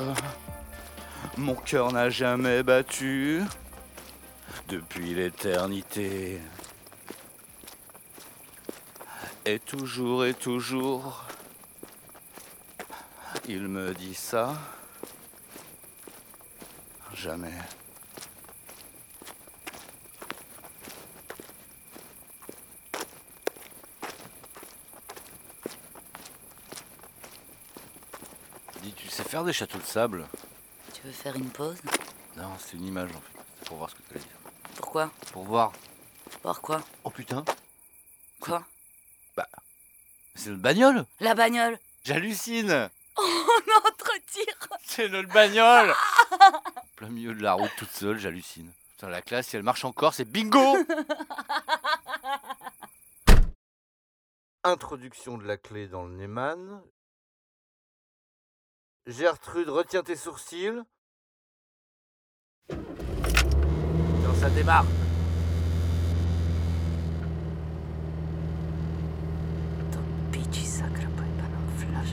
Mon 1.37 1.57
cœur 1.57 1.93
n'a 1.93 2.09
jamais 2.09 2.63
battu 2.63 3.43
depuis 4.69 5.15
l'éternité. 5.15 6.41
Et 9.45 9.59
toujours 9.59 10.25
et 10.25 10.35
toujours, 10.35 11.25
il 13.49 13.67
me 13.67 13.93
dit 13.93 14.15
ça. 14.15 14.55
Jamais. 17.13 17.51
Dis, 28.83 28.93
tu 29.13 29.19
sais 29.19 29.29
faire 29.29 29.45
des 29.45 29.53
châteaux 29.53 29.77
de 29.77 29.85
sable 29.85 30.27
Tu 30.95 31.03
veux 31.03 31.13
faire 31.13 31.37
une 31.37 31.51
pause 31.51 31.77
Non, 32.39 32.49
c'est 32.59 32.79
une 32.79 32.87
image 32.87 33.11
en 33.11 33.21
fait. 33.21 33.45
C'est 33.59 33.69
pour 33.69 33.77
voir 33.77 33.91
ce 33.91 33.95
que 33.97 34.03
tu 34.09 34.15
allais 34.15 34.25
dire. 34.25 34.39
Pourquoi 34.77 35.11
Pour 35.33 35.45
voir. 35.45 35.73
Voir 36.43 36.63
quoi 36.63 36.81
Oh 37.05 37.11
putain, 37.11 37.45
Quoi 38.41 38.65
c'est 40.35 40.49
notre 40.49 40.63
bagnole 40.63 41.05
La 41.21 41.35
bagnole 41.35 41.79
J'hallucine 42.05 42.89
Oh, 43.19 43.61
notre 43.67 44.13
tir 44.31 44.47
C'est 44.83 45.11
notre 45.11 45.29
bagnole 45.29 45.95
Plein 46.97 47.11
milieu 47.11 47.35
de 47.35 47.43
la 47.43 47.53
route 47.53 47.71
toute 47.77 47.91
seule, 47.91 48.19
j'hallucine. 48.19 48.73
Putain, 48.93 49.11
la 49.11 49.21
classe, 49.21 49.49
si 49.49 49.57
elle 49.57 49.63
marche 49.63 49.85
encore, 49.85 50.15
c'est 50.15 50.25
bingo 50.25 50.79
Introduction 54.65 55.37
de 55.37 55.45
la 55.45 55.59
clé 55.59 55.87
dans 55.87 56.05
le 56.05 56.15
Neyman. 56.15 56.81
Gertrude, 59.07 59.69
retiens 59.69 60.03
tes 60.03 60.17
sourcils. 60.17 60.83
Non, 62.71 64.35
ça 64.41 64.49
démarre. 64.51 64.87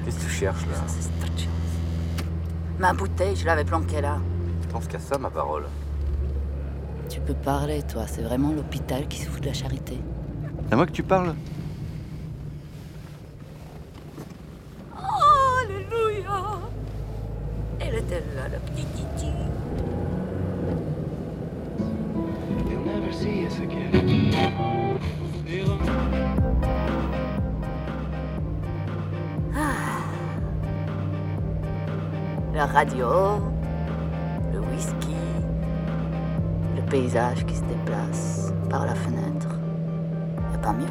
Qu'est-ce 0.05 0.17
que 0.17 0.23
tu 0.23 0.29
cherches 0.29 0.65
là 0.65 0.75
Ma 2.79 2.93
bouteille, 2.93 3.35
je 3.35 3.45
l'avais 3.45 3.65
planquée 3.65 4.01
là. 4.01 4.17
Je 4.63 4.67
pense 4.69 4.87
qu'à 4.87 4.99
ça, 4.99 5.17
ma 5.17 5.29
parole. 5.29 5.65
Tu 7.09 7.19
peux 7.21 7.35
parler, 7.35 7.83
toi. 7.83 8.07
C'est 8.07 8.21
vraiment 8.23 8.51
l'hôpital 8.51 9.07
qui 9.07 9.19
se 9.21 9.29
fout 9.29 9.41
de 9.41 9.47
la 9.47 9.53
charité. 9.53 9.99
C'est 10.65 10.73
à 10.73 10.75
moi 10.75 10.85
que 10.85 10.91
tu 10.91 11.03
parles 11.03 11.35
Alléluia 14.95 16.59
Elle 17.79 17.95
était 17.95 18.08
Titi. 18.95 19.31
Again. 23.61 23.91
La 32.53 32.65
radio, 32.65 33.07
le 34.51 34.59
whisky, 34.59 35.15
le 36.75 36.81
paysage 36.89 37.45
qui 37.45 37.55
se 37.55 37.63
déplace 37.63 38.53
par 38.69 38.85
la 38.85 38.95
fenêtre. 38.95 39.47
Y 40.51 40.55
a 40.55 40.57
pas 40.59 40.73
mieux. 40.73 40.85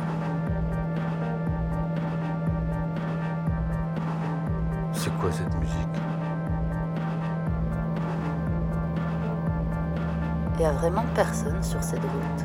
C'est 4.93 5.13
quoi 5.19 5.31
cette 5.31 5.55
musique? 5.61 5.98
Y 10.59 10.65
a 10.65 10.73
vraiment 10.73 11.05
personne 11.15 11.63
sur 11.63 11.83
cette 11.83 12.01
route. 12.01 12.45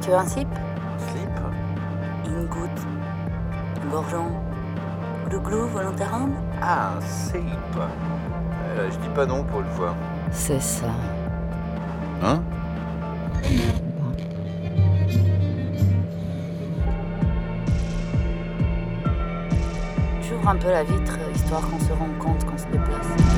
Tu 0.00 0.10
veux 0.10 0.16
un 0.16 0.24
sip 0.26 0.48
Slip 1.10 1.30
Une 2.26 2.46
goutte 2.46 2.86
Un 3.84 3.90
gorgeon 3.90 4.26
Glouglou 5.28 5.66
volontairement 5.68 6.28
Ah, 6.62 6.92
un 6.96 7.00
slip 7.00 7.44
Euh, 7.76 8.88
Je 8.90 8.96
dis 8.98 9.08
pas 9.14 9.26
non 9.26 9.42
pour 9.42 9.60
une 9.60 9.66
fois. 9.70 9.94
C'est 10.30 10.60
ça. 10.60 10.86
Hein? 12.22 12.40
J'ouvre 20.22 20.48
un 20.48 20.56
peu 20.56 20.70
la 20.70 20.84
vitre, 20.84 21.16
histoire 21.34 21.62
qu'on 21.68 21.78
se 21.78 21.92
rende 21.92 22.18
compte 22.18 22.44
qu'on 22.44 22.58
se 22.58 22.66
déplace. 22.66 23.37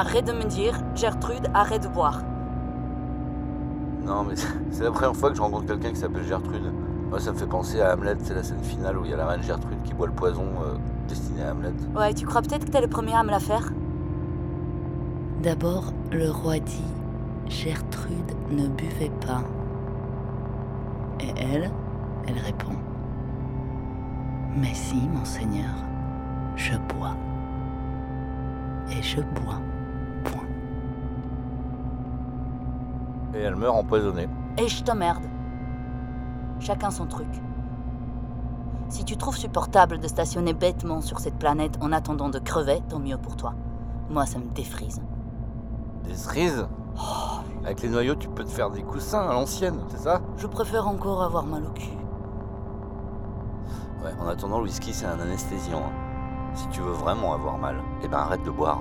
Arrête 0.00 0.26
de 0.26 0.32
me 0.32 0.44
dire, 0.44 0.80
Gertrude, 0.94 1.48
arrête 1.52 1.82
de 1.82 1.88
boire. 1.88 2.22
Non, 4.02 4.24
mais 4.24 4.34
c'est 4.70 4.84
la 4.84 4.90
première 4.90 5.14
fois 5.14 5.30
que 5.30 5.36
je 5.36 5.42
rencontre 5.42 5.66
quelqu'un 5.66 5.90
qui 5.90 6.00
s'appelle 6.00 6.24
Gertrude. 6.24 6.72
Moi, 7.10 7.20
ça 7.20 7.32
me 7.32 7.36
fait 7.36 7.46
penser 7.46 7.80
à 7.80 7.94
Hamlet, 7.94 8.16
c'est 8.22 8.34
la 8.34 8.42
scène 8.42 8.62
finale 8.62 8.96
où 8.96 9.04
il 9.04 9.10
y 9.10 9.14
a 9.14 9.16
la 9.16 9.26
reine 9.26 9.42
Gertrude 9.42 9.82
qui 9.84 9.92
boit 9.92 10.06
le 10.06 10.12
poison 10.12 10.46
euh, 10.64 10.76
destiné 11.06 11.42
à 11.42 11.52
Hamlet. 11.52 11.72
Ouais, 11.94 12.14
tu 12.14 12.24
crois 12.24 12.40
peut-être 12.40 12.64
que 12.64 12.70
t'es 12.70 12.80
le 12.80 12.88
premier 12.88 13.14
à 13.14 13.22
me 13.22 13.30
la 13.30 13.40
faire? 13.40 13.72
D'abord, 15.42 15.92
le 16.12 16.30
roi 16.30 16.58
dit 16.60 16.94
Gertrude 17.48 18.32
ne 18.50 18.68
buvait 18.68 19.12
pas. 19.26 19.42
Et 21.20 21.34
elle, 21.36 21.70
elle 22.26 22.38
répond 22.38 22.72
Mais 24.56 24.72
si, 24.72 25.08
monseigneur, 25.08 25.74
je 26.56 26.72
bois. 26.94 27.16
Et 28.92 29.02
je 29.02 29.20
bois. 29.20 29.60
Et 33.34 33.38
elle 33.40 33.56
meurt 33.56 33.76
empoisonnée. 33.76 34.28
Et 34.58 34.68
je 34.68 34.82
t'emmerde. 34.82 35.24
Chacun 36.58 36.90
son 36.90 37.06
truc. 37.06 37.28
Si 38.88 39.04
tu 39.04 39.16
trouves 39.16 39.36
supportable 39.36 39.98
de 39.98 40.08
stationner 40.08 40.52
bêtement 40.52 41.00
sur 41.00 41.20
cette 41.20 41.38
planète 41.38 41.78
en 41.80 41.92
attendant 41.92 42.28
de 42.28 42.38
crever, 42.40 42.80
tant 42.88 42.98
mieux 42.98 43.16
pour 43.18 43.36
toi. 43.36 43.54
Moi, 44.10 44.26
ça 44.26 44.38
me 44.40 44.46
défrise. 44.52 45.00
Des 46.04 46.14
cerises 46.14 46.66
Avec 47.64 47.82
les 47.82 47.88
noyaux, 47.88 48.16
tu 48.16 48.28
peux 48.28 48.42
te 48.42 48.48
faire 48.50 48.70
des 48.70 48.82
coussins 48.82 49.28
à 49.28 49.32
l'ancienne, 49.32 49.78
c'est 49.88 50.00
ça? 50.00 50.20
Je 50.36 50.46
préfère 50.48 50.88
encore 50.88 51.22
avoir 51.22 51.46
mal 51.46 51.64
au 51.64 51.70
cul. 51.70 51.96
Ouais, 54.04 54.10
en 54.20 54.26
attendant, 54.26 54.58
le 54.58 54.64
whisky, 54.64 54.92
c'est 54.92 55.06
un 55.06 55.20
anesthésiant. 55.20 55.78
hein. 55.86 55.92
Si 56.54 56.66
tu 56.68 56.80
veux 56.80 56.90
vraiment 56.92 57.32
avoir 57.34 57.58
mal, 57.58 57.76
eh 58.02 58.08
ben 58.08 58.18
arrête 58.18 58.42
de 58.42 58.50
boire. 58.50 58.80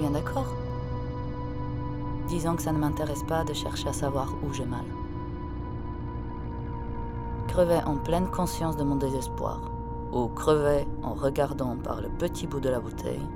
Bien 0.00 0.10
d'accord. 0.10 0.46
Disons 2.28 2.56
que 2.56 2.62
ça 2.62 2.72
ne 2.72 2.78
m'intéresse 2.78 3.22
pas 3.24 3.44
de 3.44 3.52
chercher 3.52 3.88
à 3.88 3.92
savoir 3.92 4.32
où 4.42 4.52
j'ai 4.52 4.64
mal. 4.64 4.84
Crever 7.48 7.80
en 7.84 7.96
pleine 7.96 8.28
conscience 8.28 8.76
de 8.76 8.84
mon 8.84 8.96
désespoir, 8.96 9.60
ou 10.12 10.28
crever 10.28 10.86
en 11.02 11.12
regardant 11.12 11.76
par 11.76 12.00
le 12.00 12.08
petit 12.08 12.46
bout 12.46 12.60
de 12.60 12.70
la 12.70 12.80
bouteille, 12.80 13.26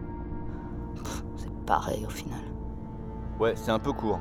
c'est 1.37 1.53
pareil 1.67 2.07
au 2.07 2.11
final. 2.11 2.41
Ouais, 3.39 3.55
c'est 3.57 3.71
un 3.71 3.79
peu 3.79 3.93
court. 3.93 4.21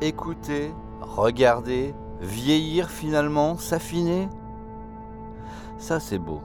Écouter, 0.00 0.72
regarder, 1.00 1.92
vieillir 2.20 2.88
finalement, 2.88 3.56
s'affiner. 3.56 4.28
Ça, 5.78 5.98
c'est 5.98 6.18
beau. 6.18 6.40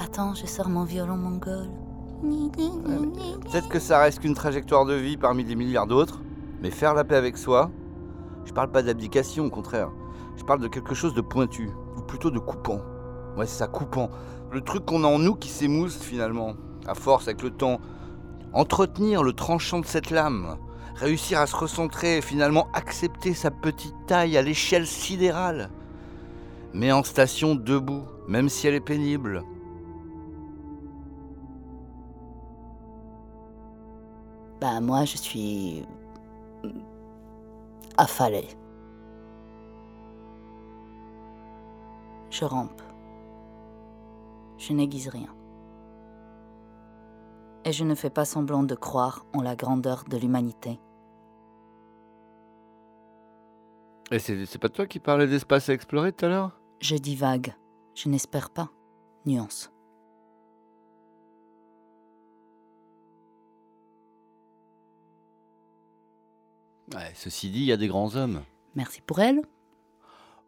Attends, 0.00 0.34
je 0.34 0.46
sors 0.46 0.68
mon 0.68 0.84
violon 0.84 1.16
mongol. 1.16 1.68
Peut-être 2.22 3.68
que 3.68 3.78
ça 3.78 3.98
reste 4.00 4.20
qu'une 4.20 4.34
trajectoire 4.34 4.84
de 4.84 4.94
vie 4.94 5.16
parmi 5.16 5.44
des 5.44 5.54
milliards 5.54 5.86
d'autres, 5.86 6.20
mais 6.62 6.70
faire 6.70 6.94
la 6.94 7.04
paix 7.04 7.16
avec 7.16 7.36
soi, 7.36 7.70
je 8.44 8.52
parle 8.52 8.70
pas 8.70 8.82
d'abdication, 8.82 9.46
au 9.46 9.50
contraire. 9.50 9.90
Je 10.36 10.44
parle 10.44 10.60
de 10.60 10.68
quelque 10.68 10.94
chose 10.94 11.14
de 11.14 11.20
pointu, 11.20 11.70
ou 11.96 12.02
plutôt 12.02 12.30
de 12.30 12.38
coupant. 12.38 12.80
Ouais, 13.36 13.46
c'est 13.46 13.58
ça, 13.58 13.66
coupant. 13.66 14.10
Le 14.50 14.60
truc 14.60 14.84
qu'on 14.84 15.04
a 15.04 15.06
en 15.06 15.18
nous 15.18 15.34
qui 15.34 15.48
s'émousse 15.48 15.98
finalement, 15.98 16.54
à 16.86 16.94
force 16.94 17.28
avec 17.28 17.42
le 17.42 17.50
temps. 17.50 17.80
Entretenir 18.52 19.22
le 19.22 19.32
tranchant 19.32 19.80
de 19.80 19.86
cette 19.86 20.10
lame, 20.10 20.56
réussir 20.96 21.38
à 21.38 21.46
se 21.46 21.54
recentrer 21.54 22.18
et 22.18 22.20
finalement 22.20 22.68
accepter 22.72 23.32
sa 23.32 23.50
petite 23.50 23.94
taille 24.06 24.36
à 24.36 24.42
l'échelle 24.42 24.86
sidérale. 24.86 25.70
Mais 26.74 26.90
en 26.90 27.04
station 27.04 27.54
debout, 27.54 28.02
même 28.28 28.48
si 28.48 28.66
elle 28.66 28.74
est 28.74 28.80
pénible. 28.80 29.44
Bah 34.60 34.80
moi 34.80 35.04
je 35.04 35.16
suis 35.16 35.84
affalée. 37.96 38.48
Je 42.30 42.44
rampe. 42.44 42.82
Je 44.58 44.72
n'aiguise 44.72 45.08
rien. 45.08 45.34
Et 47.64 47.72
je 47.72 47.84
ne 47.84 47.94
fais 47.94 48.10
pas 48.10 48.24
semblant 48.24 48.62
de 48.62 48.74
croire 48.74 49.24
en 49.32 49.42
la 49.42 49.56
grandeur 49.56 50.04
de 50.08 50.16
l'humanité. 50.16 50.78
Et 54.10 54.18
c'est 54.18 54.58
pas 54.58 54.68
toi 54.68 54.86
qui 54.86 54.98
parlais 54.98 55.26
d'espace 55.26 55.68
à 55.68 55.72
explorer 55.72 56.12
tout 56.12 56.26
à 56.26 56.28
l'heure? 56.28 56.60
Je 56.80 56.96
divague. 56.96 57.54
Je 57.94 58.08
n'espère 58.08 58.50
pas. 58.50 58.70
Nuance. 59.24 59.70
Ouais, 66.94 67.12
ceci 67.14 67.50
dit, 67.50 67.60
il 67.60 67.64
y 67.66 67.72
a 67.72 67.76
des 67.76 67.88
grands 67.88 68.16
hommes. 68.16 68.42
Merci 68.74 69.00
pour 69.00 69.20
elle. 69.20 69.42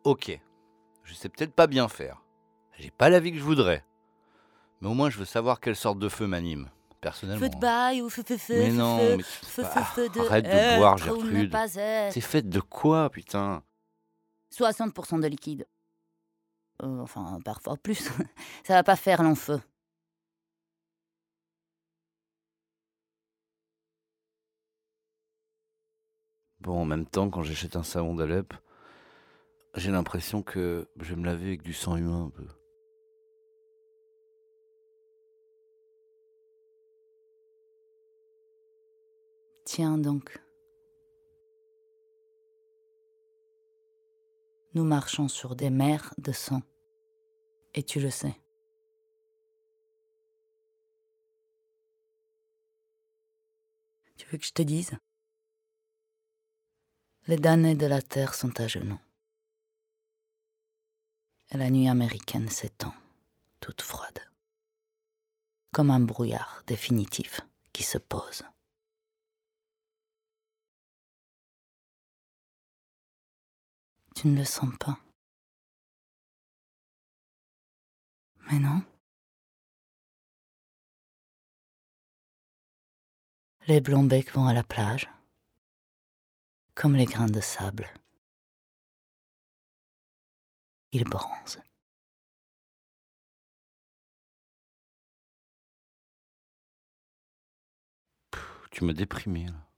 Ok, 0.05 0.39
je 1.05 1.15
sais 1.15 1.29
peut-être 1.29 1.53
pas 1.55 1.67
bien 1.67 1.89
faire. 1.89 2.23
J'ai 2.79 2.91
pas 2.91 3.09
la 3.09 3.21
vie 3.21 3.31
que 3.33 3.39
je 3.39 3.43
voudrais. 3.45 3.85
Mais 4.81 4.89
au 4.89 4.95
moins, 4.95 5.11
je 5.11 5.19
veux 5.19 5.25
savoir 5.25 5.61
quelle 5.61 5.77
sorte 5.77 5.99
de 6.01 6.09
feu 6.09 6.27
m'anime, 6.27 6.69
personnellement. 7.01 7.45
Feu 7.45 7.51
de 7.51 7.57
bail 7.59 8.03
ou 8.03 8.11
feu 8.11 8.25
feu 8.27 8.37
feu 8.37 8.59
Mais 8.59 8.71
feu, 8.71 8.77
non, 8.77 8.99
feu, 8.99 9.17
mais 9.17 9.23
tu- 9.23 9.47
feu, 9.47 9.63
bah, 9.63 9.69
feu, 9.85 10.03
feu 10.03 10.09
de 10.09 10.21
arrête 10.27 10.45
de 10.45 10.79
boire, 10.79 10.99
Gertrude. 10.99 11.57
C'est 12.13 12.21
fait 12.21 12.43
de 12.49 12.61
quoi, 12.61 13.09
putain? 13.11 13.63
60% 14.53 15.21
de 15.21 15.27
liquide. 15.29 15.67
Euh, 16.83 17.01
enfin, 17.01 17.39
parfois 17.45 17.77
plus. 17.77 18.11
Ça 18.67 18.75
va 18.75 18.83
pas 18.83 18.97
faire 18.97 19.23
long 19.23 19.37
Bon, 26.63 26.79
en 26.79 26.85
même 26.85 27.07
temps, 27.07 27.29
quand 27.29 27.43
j'achète 27.43 27.75
un 27.75 27.83
savon 27.83 28.15
d'Alep, 28.15 28.55
j'ai 29.75 29.91
l'impression 29.91 30.45
que 30.45 30.89
je 31.01 31.13
vais 31.13 31.21
me 31.21 31.27
laver 31.27 31.49
avec 31.49 31.63
du 31.63 31.73
sang 31.73 31.97
humain 31.97 32.27
un 32.27 32.31
peu. 32.31 32.47
Tiens 39.65 39.99
donc. 39.99 40.41
Nous 44.75 44.85
marchons 44.85 45.27
sur 45.27 45.57
des 45.57 45.71
mers 45.71 46.15
de 46.19 46.31
sang. 46.31 46.63
Et 47.75 47.83
tu 47.83 47.99
le 47.99 48.11
sais. 48.11 48.37
Tu 54.17 54.29
veux 54.29 54.39
que 54.39 54.47
je 54.47 54.53
te 54.53 54.63
dise? 54.63 54.93
Les 57.29 57.37
damnés 57.37 57.77
de 57.77 57.87
la 57.87 58.03
terre 58.03 58.35
sont 58.35 58.61
à 58.61 58.67
genoux. 58.67 58.99
Et 61.51 61.57
la 61.57 61.71
nuit 61.71 61.89
américaine 61.89 62.49
s'étend, 62.49 62.93
toute 63.61 63.81
froide. 63.81 64.19
Comme 65.73 65.93
un 65.93 66.01
brouillard 66.01 66.65
définitif 66.67 67.41
qui 67.73 67.85
se 67.85 67.99
pose. 67.99 68.43
Tu 74.17 74.27
ne 74.27 74.39
le 74.39 74.45
sens 74.45 74.77
pas. 74.81 74.99
Mais 78.51 78.59
non. 78.59 78.83
Les 83.69 83.81
blonds 83.81 84.03
becs 84.03 84.33
vont 84.33 84.49
à 84.49 84.53
la 84.53 84.65
plage, 84.65 85.09
comme 86.75 86.97
les 86.97 87.05
grains 87.05 87.27
de 87.27 87.41
sable. 87.41 87.89
Ils 90.93 91.05
bronzent. 91.05 91.61
Tu 98.71 98.85
m'as 98.85 98.93
déprimé, 98.93 99.47
là. 99.47 99.72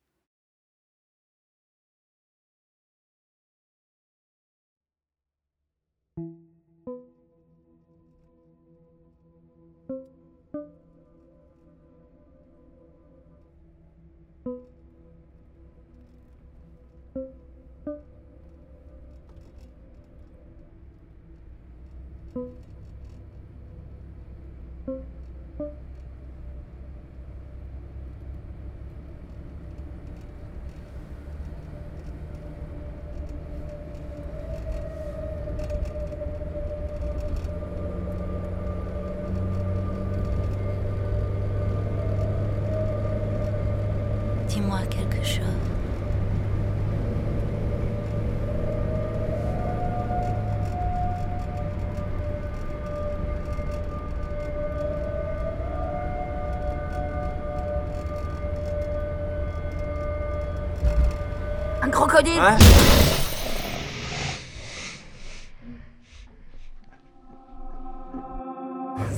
Crocodile 62.15 62.39
Hein 62.39 62.57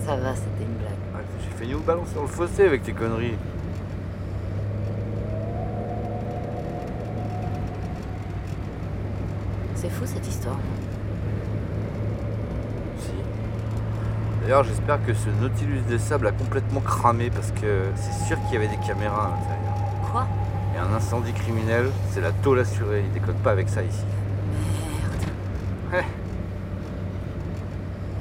Ça 0.06 0.16
va, 0.16 0.34
c'était 0.34 0.62
une 0.62 0.76
blague. 0.78 0.92
Ah, 1.14 1.18
J'ai 1.42 1.58
failli 1.58 1.72
nous 1.72 1.80
balancer 1.80 2.14
dans 2.14 2.22
le 2.22 2.28
fossé 2.28 2.64
avec 2.64 2.82
tes 2.84 2.92
conneries. 2.92 3.34
C'est 9.74 9.90
fou 9.90 10.04
cette 10.06 10.26
histoire. 10.26 10.58
Si. 13.00 13.10
D'ailleurs, 14.42 14.62
j'espère 14.64 15.04
que 15.04 15.12
ce 15.12 15.28
Nautilus 15.40 15.82
des 15.88 15.98
sables 15.98 16.28
a 16.28 16.32
complètement 16.32 16.80
cramé 16.80 17.30
parce 17.30 17.50
que 17.50 17.82
c'est 17.96 18.26
sûr 18.26 18.38
qu'il 18.44 18.54
y 18.54 18.56
avait 18.56 18.68
des 18.68 18.86
caméras 18.86 19.26
à 19.26 19.30
l'intérieur. 19.30 19.65
Un 20.88 20.94
incendie 20.94 21.32
criminel, 21.32 21.90
c'est 22.10 22.20
la 22.20 22.30
tôle 22.32 22.60
assurée. 22.60 23.02
Ils 23.06 23.12
décodent 23.12 23.42
pas 23.42 23.50
avec 23.50 23.68
ça 23.68 23.82
ici. 23.82 24.04
Merde. 24.52 25.24
Ouais. 25.92 26.04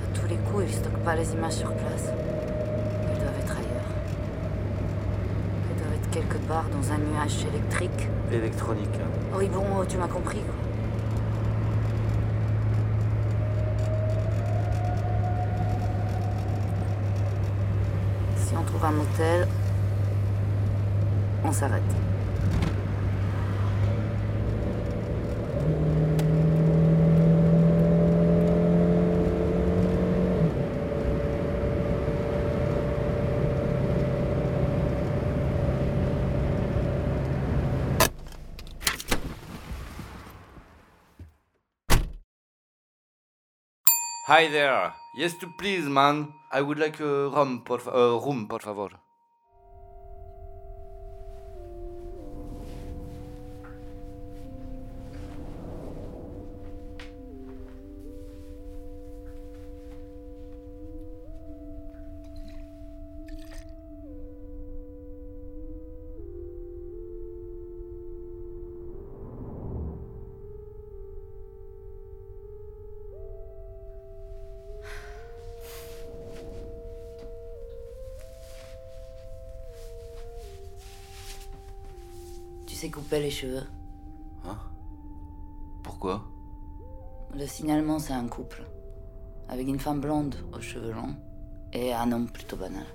À 0.04 0.18
tous 0.20 0.28
les 0.28 0.38
coups, 0.38 0.64
ils 0.68 0.74
stockent 0.74 1.04
pas 1.04 1.16
les 1.16 1.32
images 1.34 1.54
sur 1.54 1.72
place. 1.72 2.06
Elles 3.12 3.20
doivent 3.20 3.40
être 3.40 3.52
ailleurs. 3.52 3.92
Elles 5.70 5.78
doivent 5.84 5.94
être 5.94 6.10
quelque 6.10 6.38
part 6.48 6.66
dans 6.70 6.92
un 6.92 6.98
nuage 6.98 7.46
électrique. 7.46 8.10
Électronique. 8.32 8.90
hein. 8.96 9.10
Oui, 9.38 9.48
bon, 9.48 9.64
oh, 9.80 9.86
tu 9.88 9.98
m'as 9.98 10.08
compris, 10.08 10.40
quoi. 10.40 10.56
Si 18.38 18.54
on 18.58 18.64
trouve 18.64 18.86
un 18.86 18.92
motel, 18.92 19.48
on 21.44 21.52
s'arrête. 21.52 21.82
Hi 44.28 44.48
there. 44.48 44.94
Yes, 45.16 45.36
to 45.42 45.48
please, 45.60 45.86
man. 45.86 46.34
I 46.52 46.62
would 46.62 46.80
like 46.80 47.00
a 47.00 47.30
room, 47.30 47.62
por, 47.64 47.80
fa- 47.80 47.92
uh, 47.96 48.20
room, 48.26 48.48
por 48.48 48.60
favor. 48.60 48.90
Couper 83.06 83.20
les 83.20 83.30
cheveux. 83.30 83.68
Hein? 84.46 84.58
Pourquoi? 85.84 86.26
Le 87.36 87.46
signalement, 87.46 88.00
c'est 88.00 88.14
un 88.14 88.28
couple. 88.28 88.66
Avec 89.48 89.68
une 89.68 89.80
femme 89.80 90.02
blonde 90.02 90.36
aux 90.54 90.60
cheveux 90.60 90.92
longs 90.92 91.16
et 91.72 91.94
un 91.94 92.12
homme 92.12 92.28
plutôt 92.28 92.58
banal. 92.58 92.86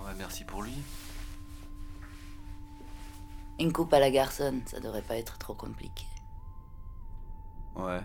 Ouais, 0.00 0.10
merci 0.18 0.42
pour 0.42 0.62
lui. 0.62 0.72
Une 3.60 3.72
coupe 3.72 3.92
à 3.92 4.00
la 4.00 4.10
garçonne, 4.10 4.60
ça 4.66 4.80
devrait 4.80 5.02
pas 5.02 5.16
être 5.16 5.38
trop 5.38 5.54
compliqué. 5.54 6.06
Ouais. 7.76 8.00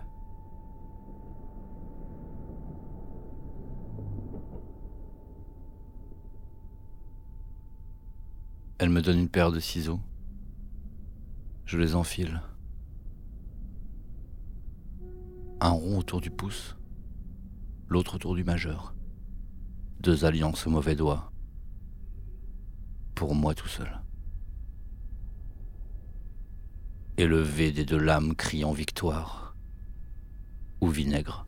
Elle 8.78 8.90
me 8.90 9.02
donne 9.02 9.18
une 9.18 9.30
paire 9.30 9.52
de 9.52 9.60
ciseaux. 9.60 10.00
Je 11.72 11.78
les 11.78 11.96
enfile. 11.96 12.42
Un 15.62 15.70
rond 15.70 16.00
autour 16.00 16.20
du 16.20 16.30
pouce, 16.30 16.76
l'autre 17.88 18.16
autour 18.16 18.36
du 18.36 18.44
majeur. 18.44 18.94
Deux 20.02 20.26
alliances 20.26 20.68
au 20.68 20.70
mauvais 20.70 20.98
doigt. 20.98 21.32
Pour 23.16 23.36
moi 23.36 23.56
tout 23.56 23.70
seul. 23.70 24.02
Et 27.16 27.26
le 27.26 27.40
V 27.40 27.72
des 27.72 27.86
deux 27.86 28.00
lames 28.00 28.36
criant 28.36 28.74
victoire. 28.74 29.56
Ou 30.82 30.90
vinaigre. 30.90 31.48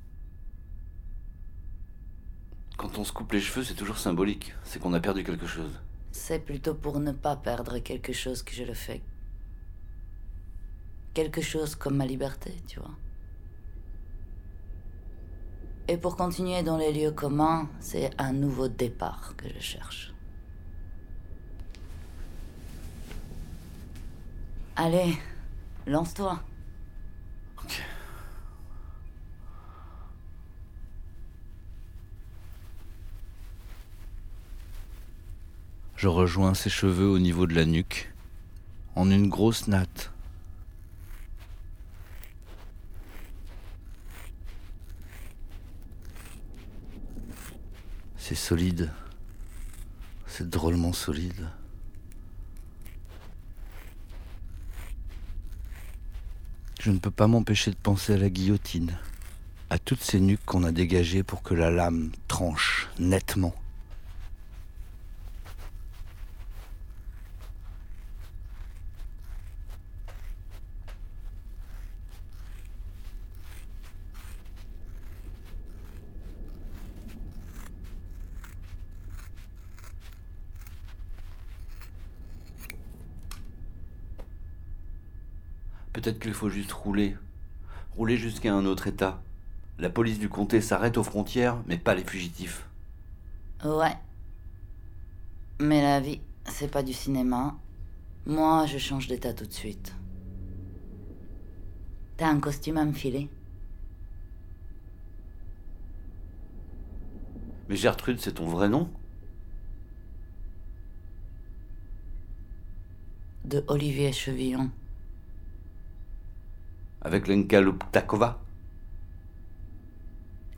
Quand 2.78 2.98
on 2.98 3.04
se 3.04 3.12
coupe 3.12 3.34
les 3.34 3.42
cheveux, 3.42 3.66
c'est 3.66 3.76
toujours 3.76 3.98
symbolique. 3.98 4.56
C'est 4.64 4.80
qu'on 4.80 4.94
a 4.94 5.02
perdu 5.02 5.26
quelque 5.26 5.48
chose. 5.48 5.82
C'est 6.14 6.40
plutôt 6.40 6.76
pour 6.76 7.02
ne 7.02 7.12
pas 7.12 7.36
perdre 7.36 7.80
quelque 7.80 8.14
chose 8.14 8.42
que 8.42 8.54
je 8.54 8.64
le 8.64 8.74
fais. 8.74 9.02
Quelque 11.14 11.42
chose 11.42 11.76
comme 11.76 11.98
ma 11.98 12.06
liberté, 12.06 12.54
tu 12.68 12.80
vois. 12.80 12.96
Et 15.88 15.98
pour 15.98 16.16
continuer 16.16 16.64
dans 16.64 16.78
les 16.78 16.94
lieux 16.94 17.12
communs, 17.12 17.70
c'est 17.80 18.10
un 18.18 18.32
nouveau 18.32 18.70
départ 18.70 19.34
que 19.36 19.48
je 19.50 19.60
cherche. 19.60 20.14
Allez, 24.76 25.18
lance-toi. 25.86 26.42
Ok. 27.62 27.84
Je 35.96 36.08
rejoins 36.08 36.54
ses 36.54 36.70
cheveux 36.70 37.08
au 37.08 37.20
niveau 37.20 37.46
de 37.46 37.54
la 37.54 37.66
nuque, 37.66 38.12
en 38.96 39.12
une 39.12 39.30
grosse 39.30 39.68
natte. 39.68 40.13
C'est 48.26 48.36
solide. 48.36 48.90
C'est 50.28 50.50
drôlement 50.50 50.94
solide. 50.94 51.50
Je 56.80 56.90
ne 56.90 57.00
peux 57.00 57.12
pas 57.12 57.28
m'empêcher 57.28 57.70
de 57.72 57.76
penser 57.76 58.14
à 58.14 58.18
la 58.18 58.30
guillotine, 58.30 58.98
à 59.70 59.78
toutes 59.78 60.02
ces 60.02 60.22
nuques 60.22 60.46
qu'on 60.46 60.64
a 60.64 60.72
dégagées 60.72 61.22
pour 61.22 61.44
que 61.44 61.54
la 61.54 61.70
lame 61.70 62.14
tranche 62.30 62.88
nettement. 62.98 63.54
Peut-être 86.04 86.20
qu'il 86.20 86.34
faut 86.34 86.50
juste 86.50 86.74
rouler. 86.74 87.16
Rouler 87.96 88.18
jusqu'à 88.18 88.54
un 88.54 88.66
autre 88.66 88.88
état. 88.88 89.24
La 89.80 89.90
police 89.90 90.20
du 90.20 90.28
comté 90.28 90.60
s'arrête 90.60 90.98
aux 90.98 91.04
frontières, 91.04 91.64
mais 91.66 91.78
pas 91.78 91.96
les 91.96 92.04
fugitifs. 92.04 92.68
Ouais. 93.64 93.96
Mais 95.62 95.82
la 95.82 96.02
vie, 96.02 96.20
c'est 96.44 96.70
pas 96.70 96.84
du 96.84 96.92
cinéma. 96.92 97.56
Moi, 98.26 98.66
je 98.66 98.78
change 98.80 99.08
d'état 99.08 99.34
tout 99.34 99.46
de 99.46 99.54
suite. 99.54 99.96
T'as 102.18 102.28
un 102.28 102.42
costume 102.42 102.76
à 102.76 102.84
me 102.84 102.92
filer? 102.92 103.30
Mais 107.70 107.78
Gertrude, 107.78 108.20
c'est 108.20 108.34
ton 108.34 108.48
vrai 108.48 108.68
nom? 108.68 108.90
De 113.46 113.64
Olivier 113.70 114.12
Chevillon 114.12 114.70
avec 117.04 117.28
Lenka 117.28 117.60
Luptakova 117.60 118.40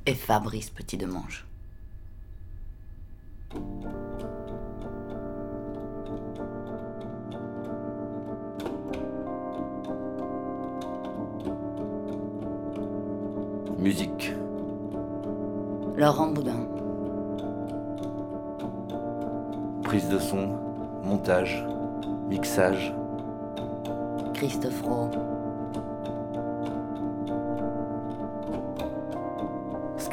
Et 0.05 0.13
Fabrice 0.13 0.69
Petit 0.69 0.97
de 0.97 1.05
Mange. 1.05 1.45
Musique. 13.79 14.33
Laurent 15.97 16.27
Boudin. 16.29 16.67
Prise 19.83 20.09
de 20.09 20.17
son, 20.17 20.57
montage, 21.03 21.63
mixage. 22.27 22.93
Christophe 24.33 24.81
Rowe. 24.81 25.44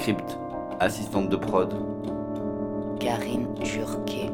Script. 0.03 0.37
Assistante 0.81 1.29
de 1.29 1.37
prod. 1.37 1.73
Karine 2.99 3.47
Jurquet. 3.63 4.33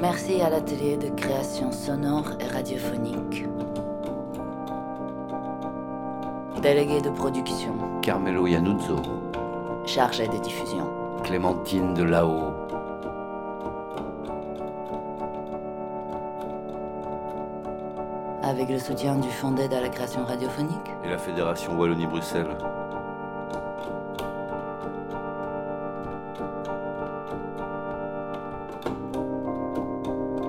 Merci 0.00 0.40
à 0.40 0.50
l'atelier 0.50 0.96
de 0.96 1.08
création 1.10 1.70
sonore 1.70 2.32
et 2.40 2.48
radiophonique. 2.48 3.44
Délégué 6.60 7.00
de 7.00 7.10
production, 7.10 7.76
Carmelo 8.02 8.48
Iannuzzo. 8.48 8.96
chargé 9.86 10.26
de 10.26 10.38
diffusion. 10.38 10.88
Clémentine 11.22 11.94
de 11.94 12.02
Lao. 12.02 12.61
Avec 18.62 18.74
le 18.74 18.78
soutien 18.78 19.18
du 19.18 19.28
Fonds 19.28 19.50
d'aide 19.50 19.74
à 19.74 19.80
la 19.80 19.88
création 19.88 20.24
radiophonique. 20.24 20.88
Et 21.02 21.08
la 21.08 21.18
Fédération 21.18 21.76
Wallonie-Bruxelles. 21.76 22.56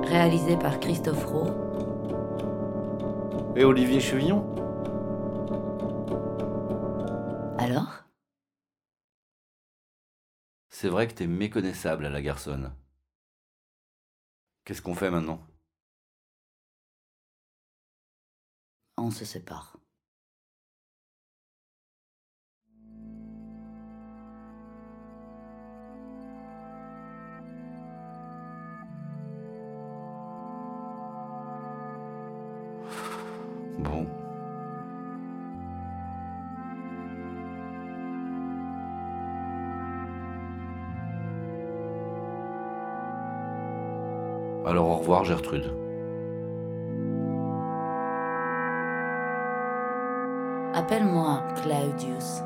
Réalisé 0.04 0.58
par 0.58 0.80
Christophe 0.80 1.26
Rowe. 1.26 1.50
Et 3.56 3.64
Olivier 3.64 4.00
Chevillon 4.00 4.46
Alors? 7.58 8.04
C'est 10.70 10.90
vrai 10.90 11.08
que 11.08 11.16
t'es 11.16 11.26
méconnaissable 11.26 12.06
à 12.06 12.12
la 12.12 12.22
garçonne. 12.22 12.76
Qu'est-ce 14.66 14.84
qu'on 14.84 14.94
fait 14.94 15.10
maintenant? 15.10 15.40
On 19.06 19.12
se 19.12 19.26
sépare. 19.26 19.76
Bon. 33.80 34.08
Alors 44.66 44.88
au 44.88 44.96
revoir 44.96 45.26
Gertrude. 45.26 45.83
Appelle-moi 50.94 51.42
Claudius. 51.56 52.44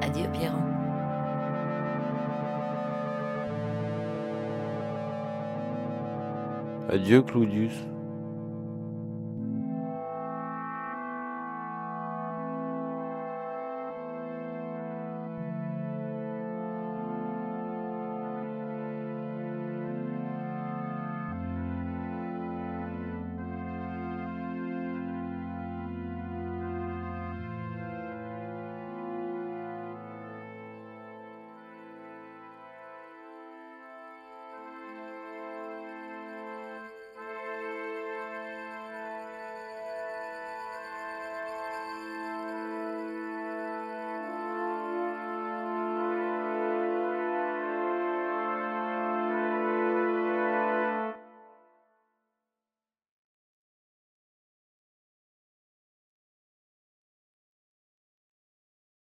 Adieu 0.00 0.28
Pierrot. 0.32 0.58
Adieu 6.88 7.22
Claudius. 7.22 7.72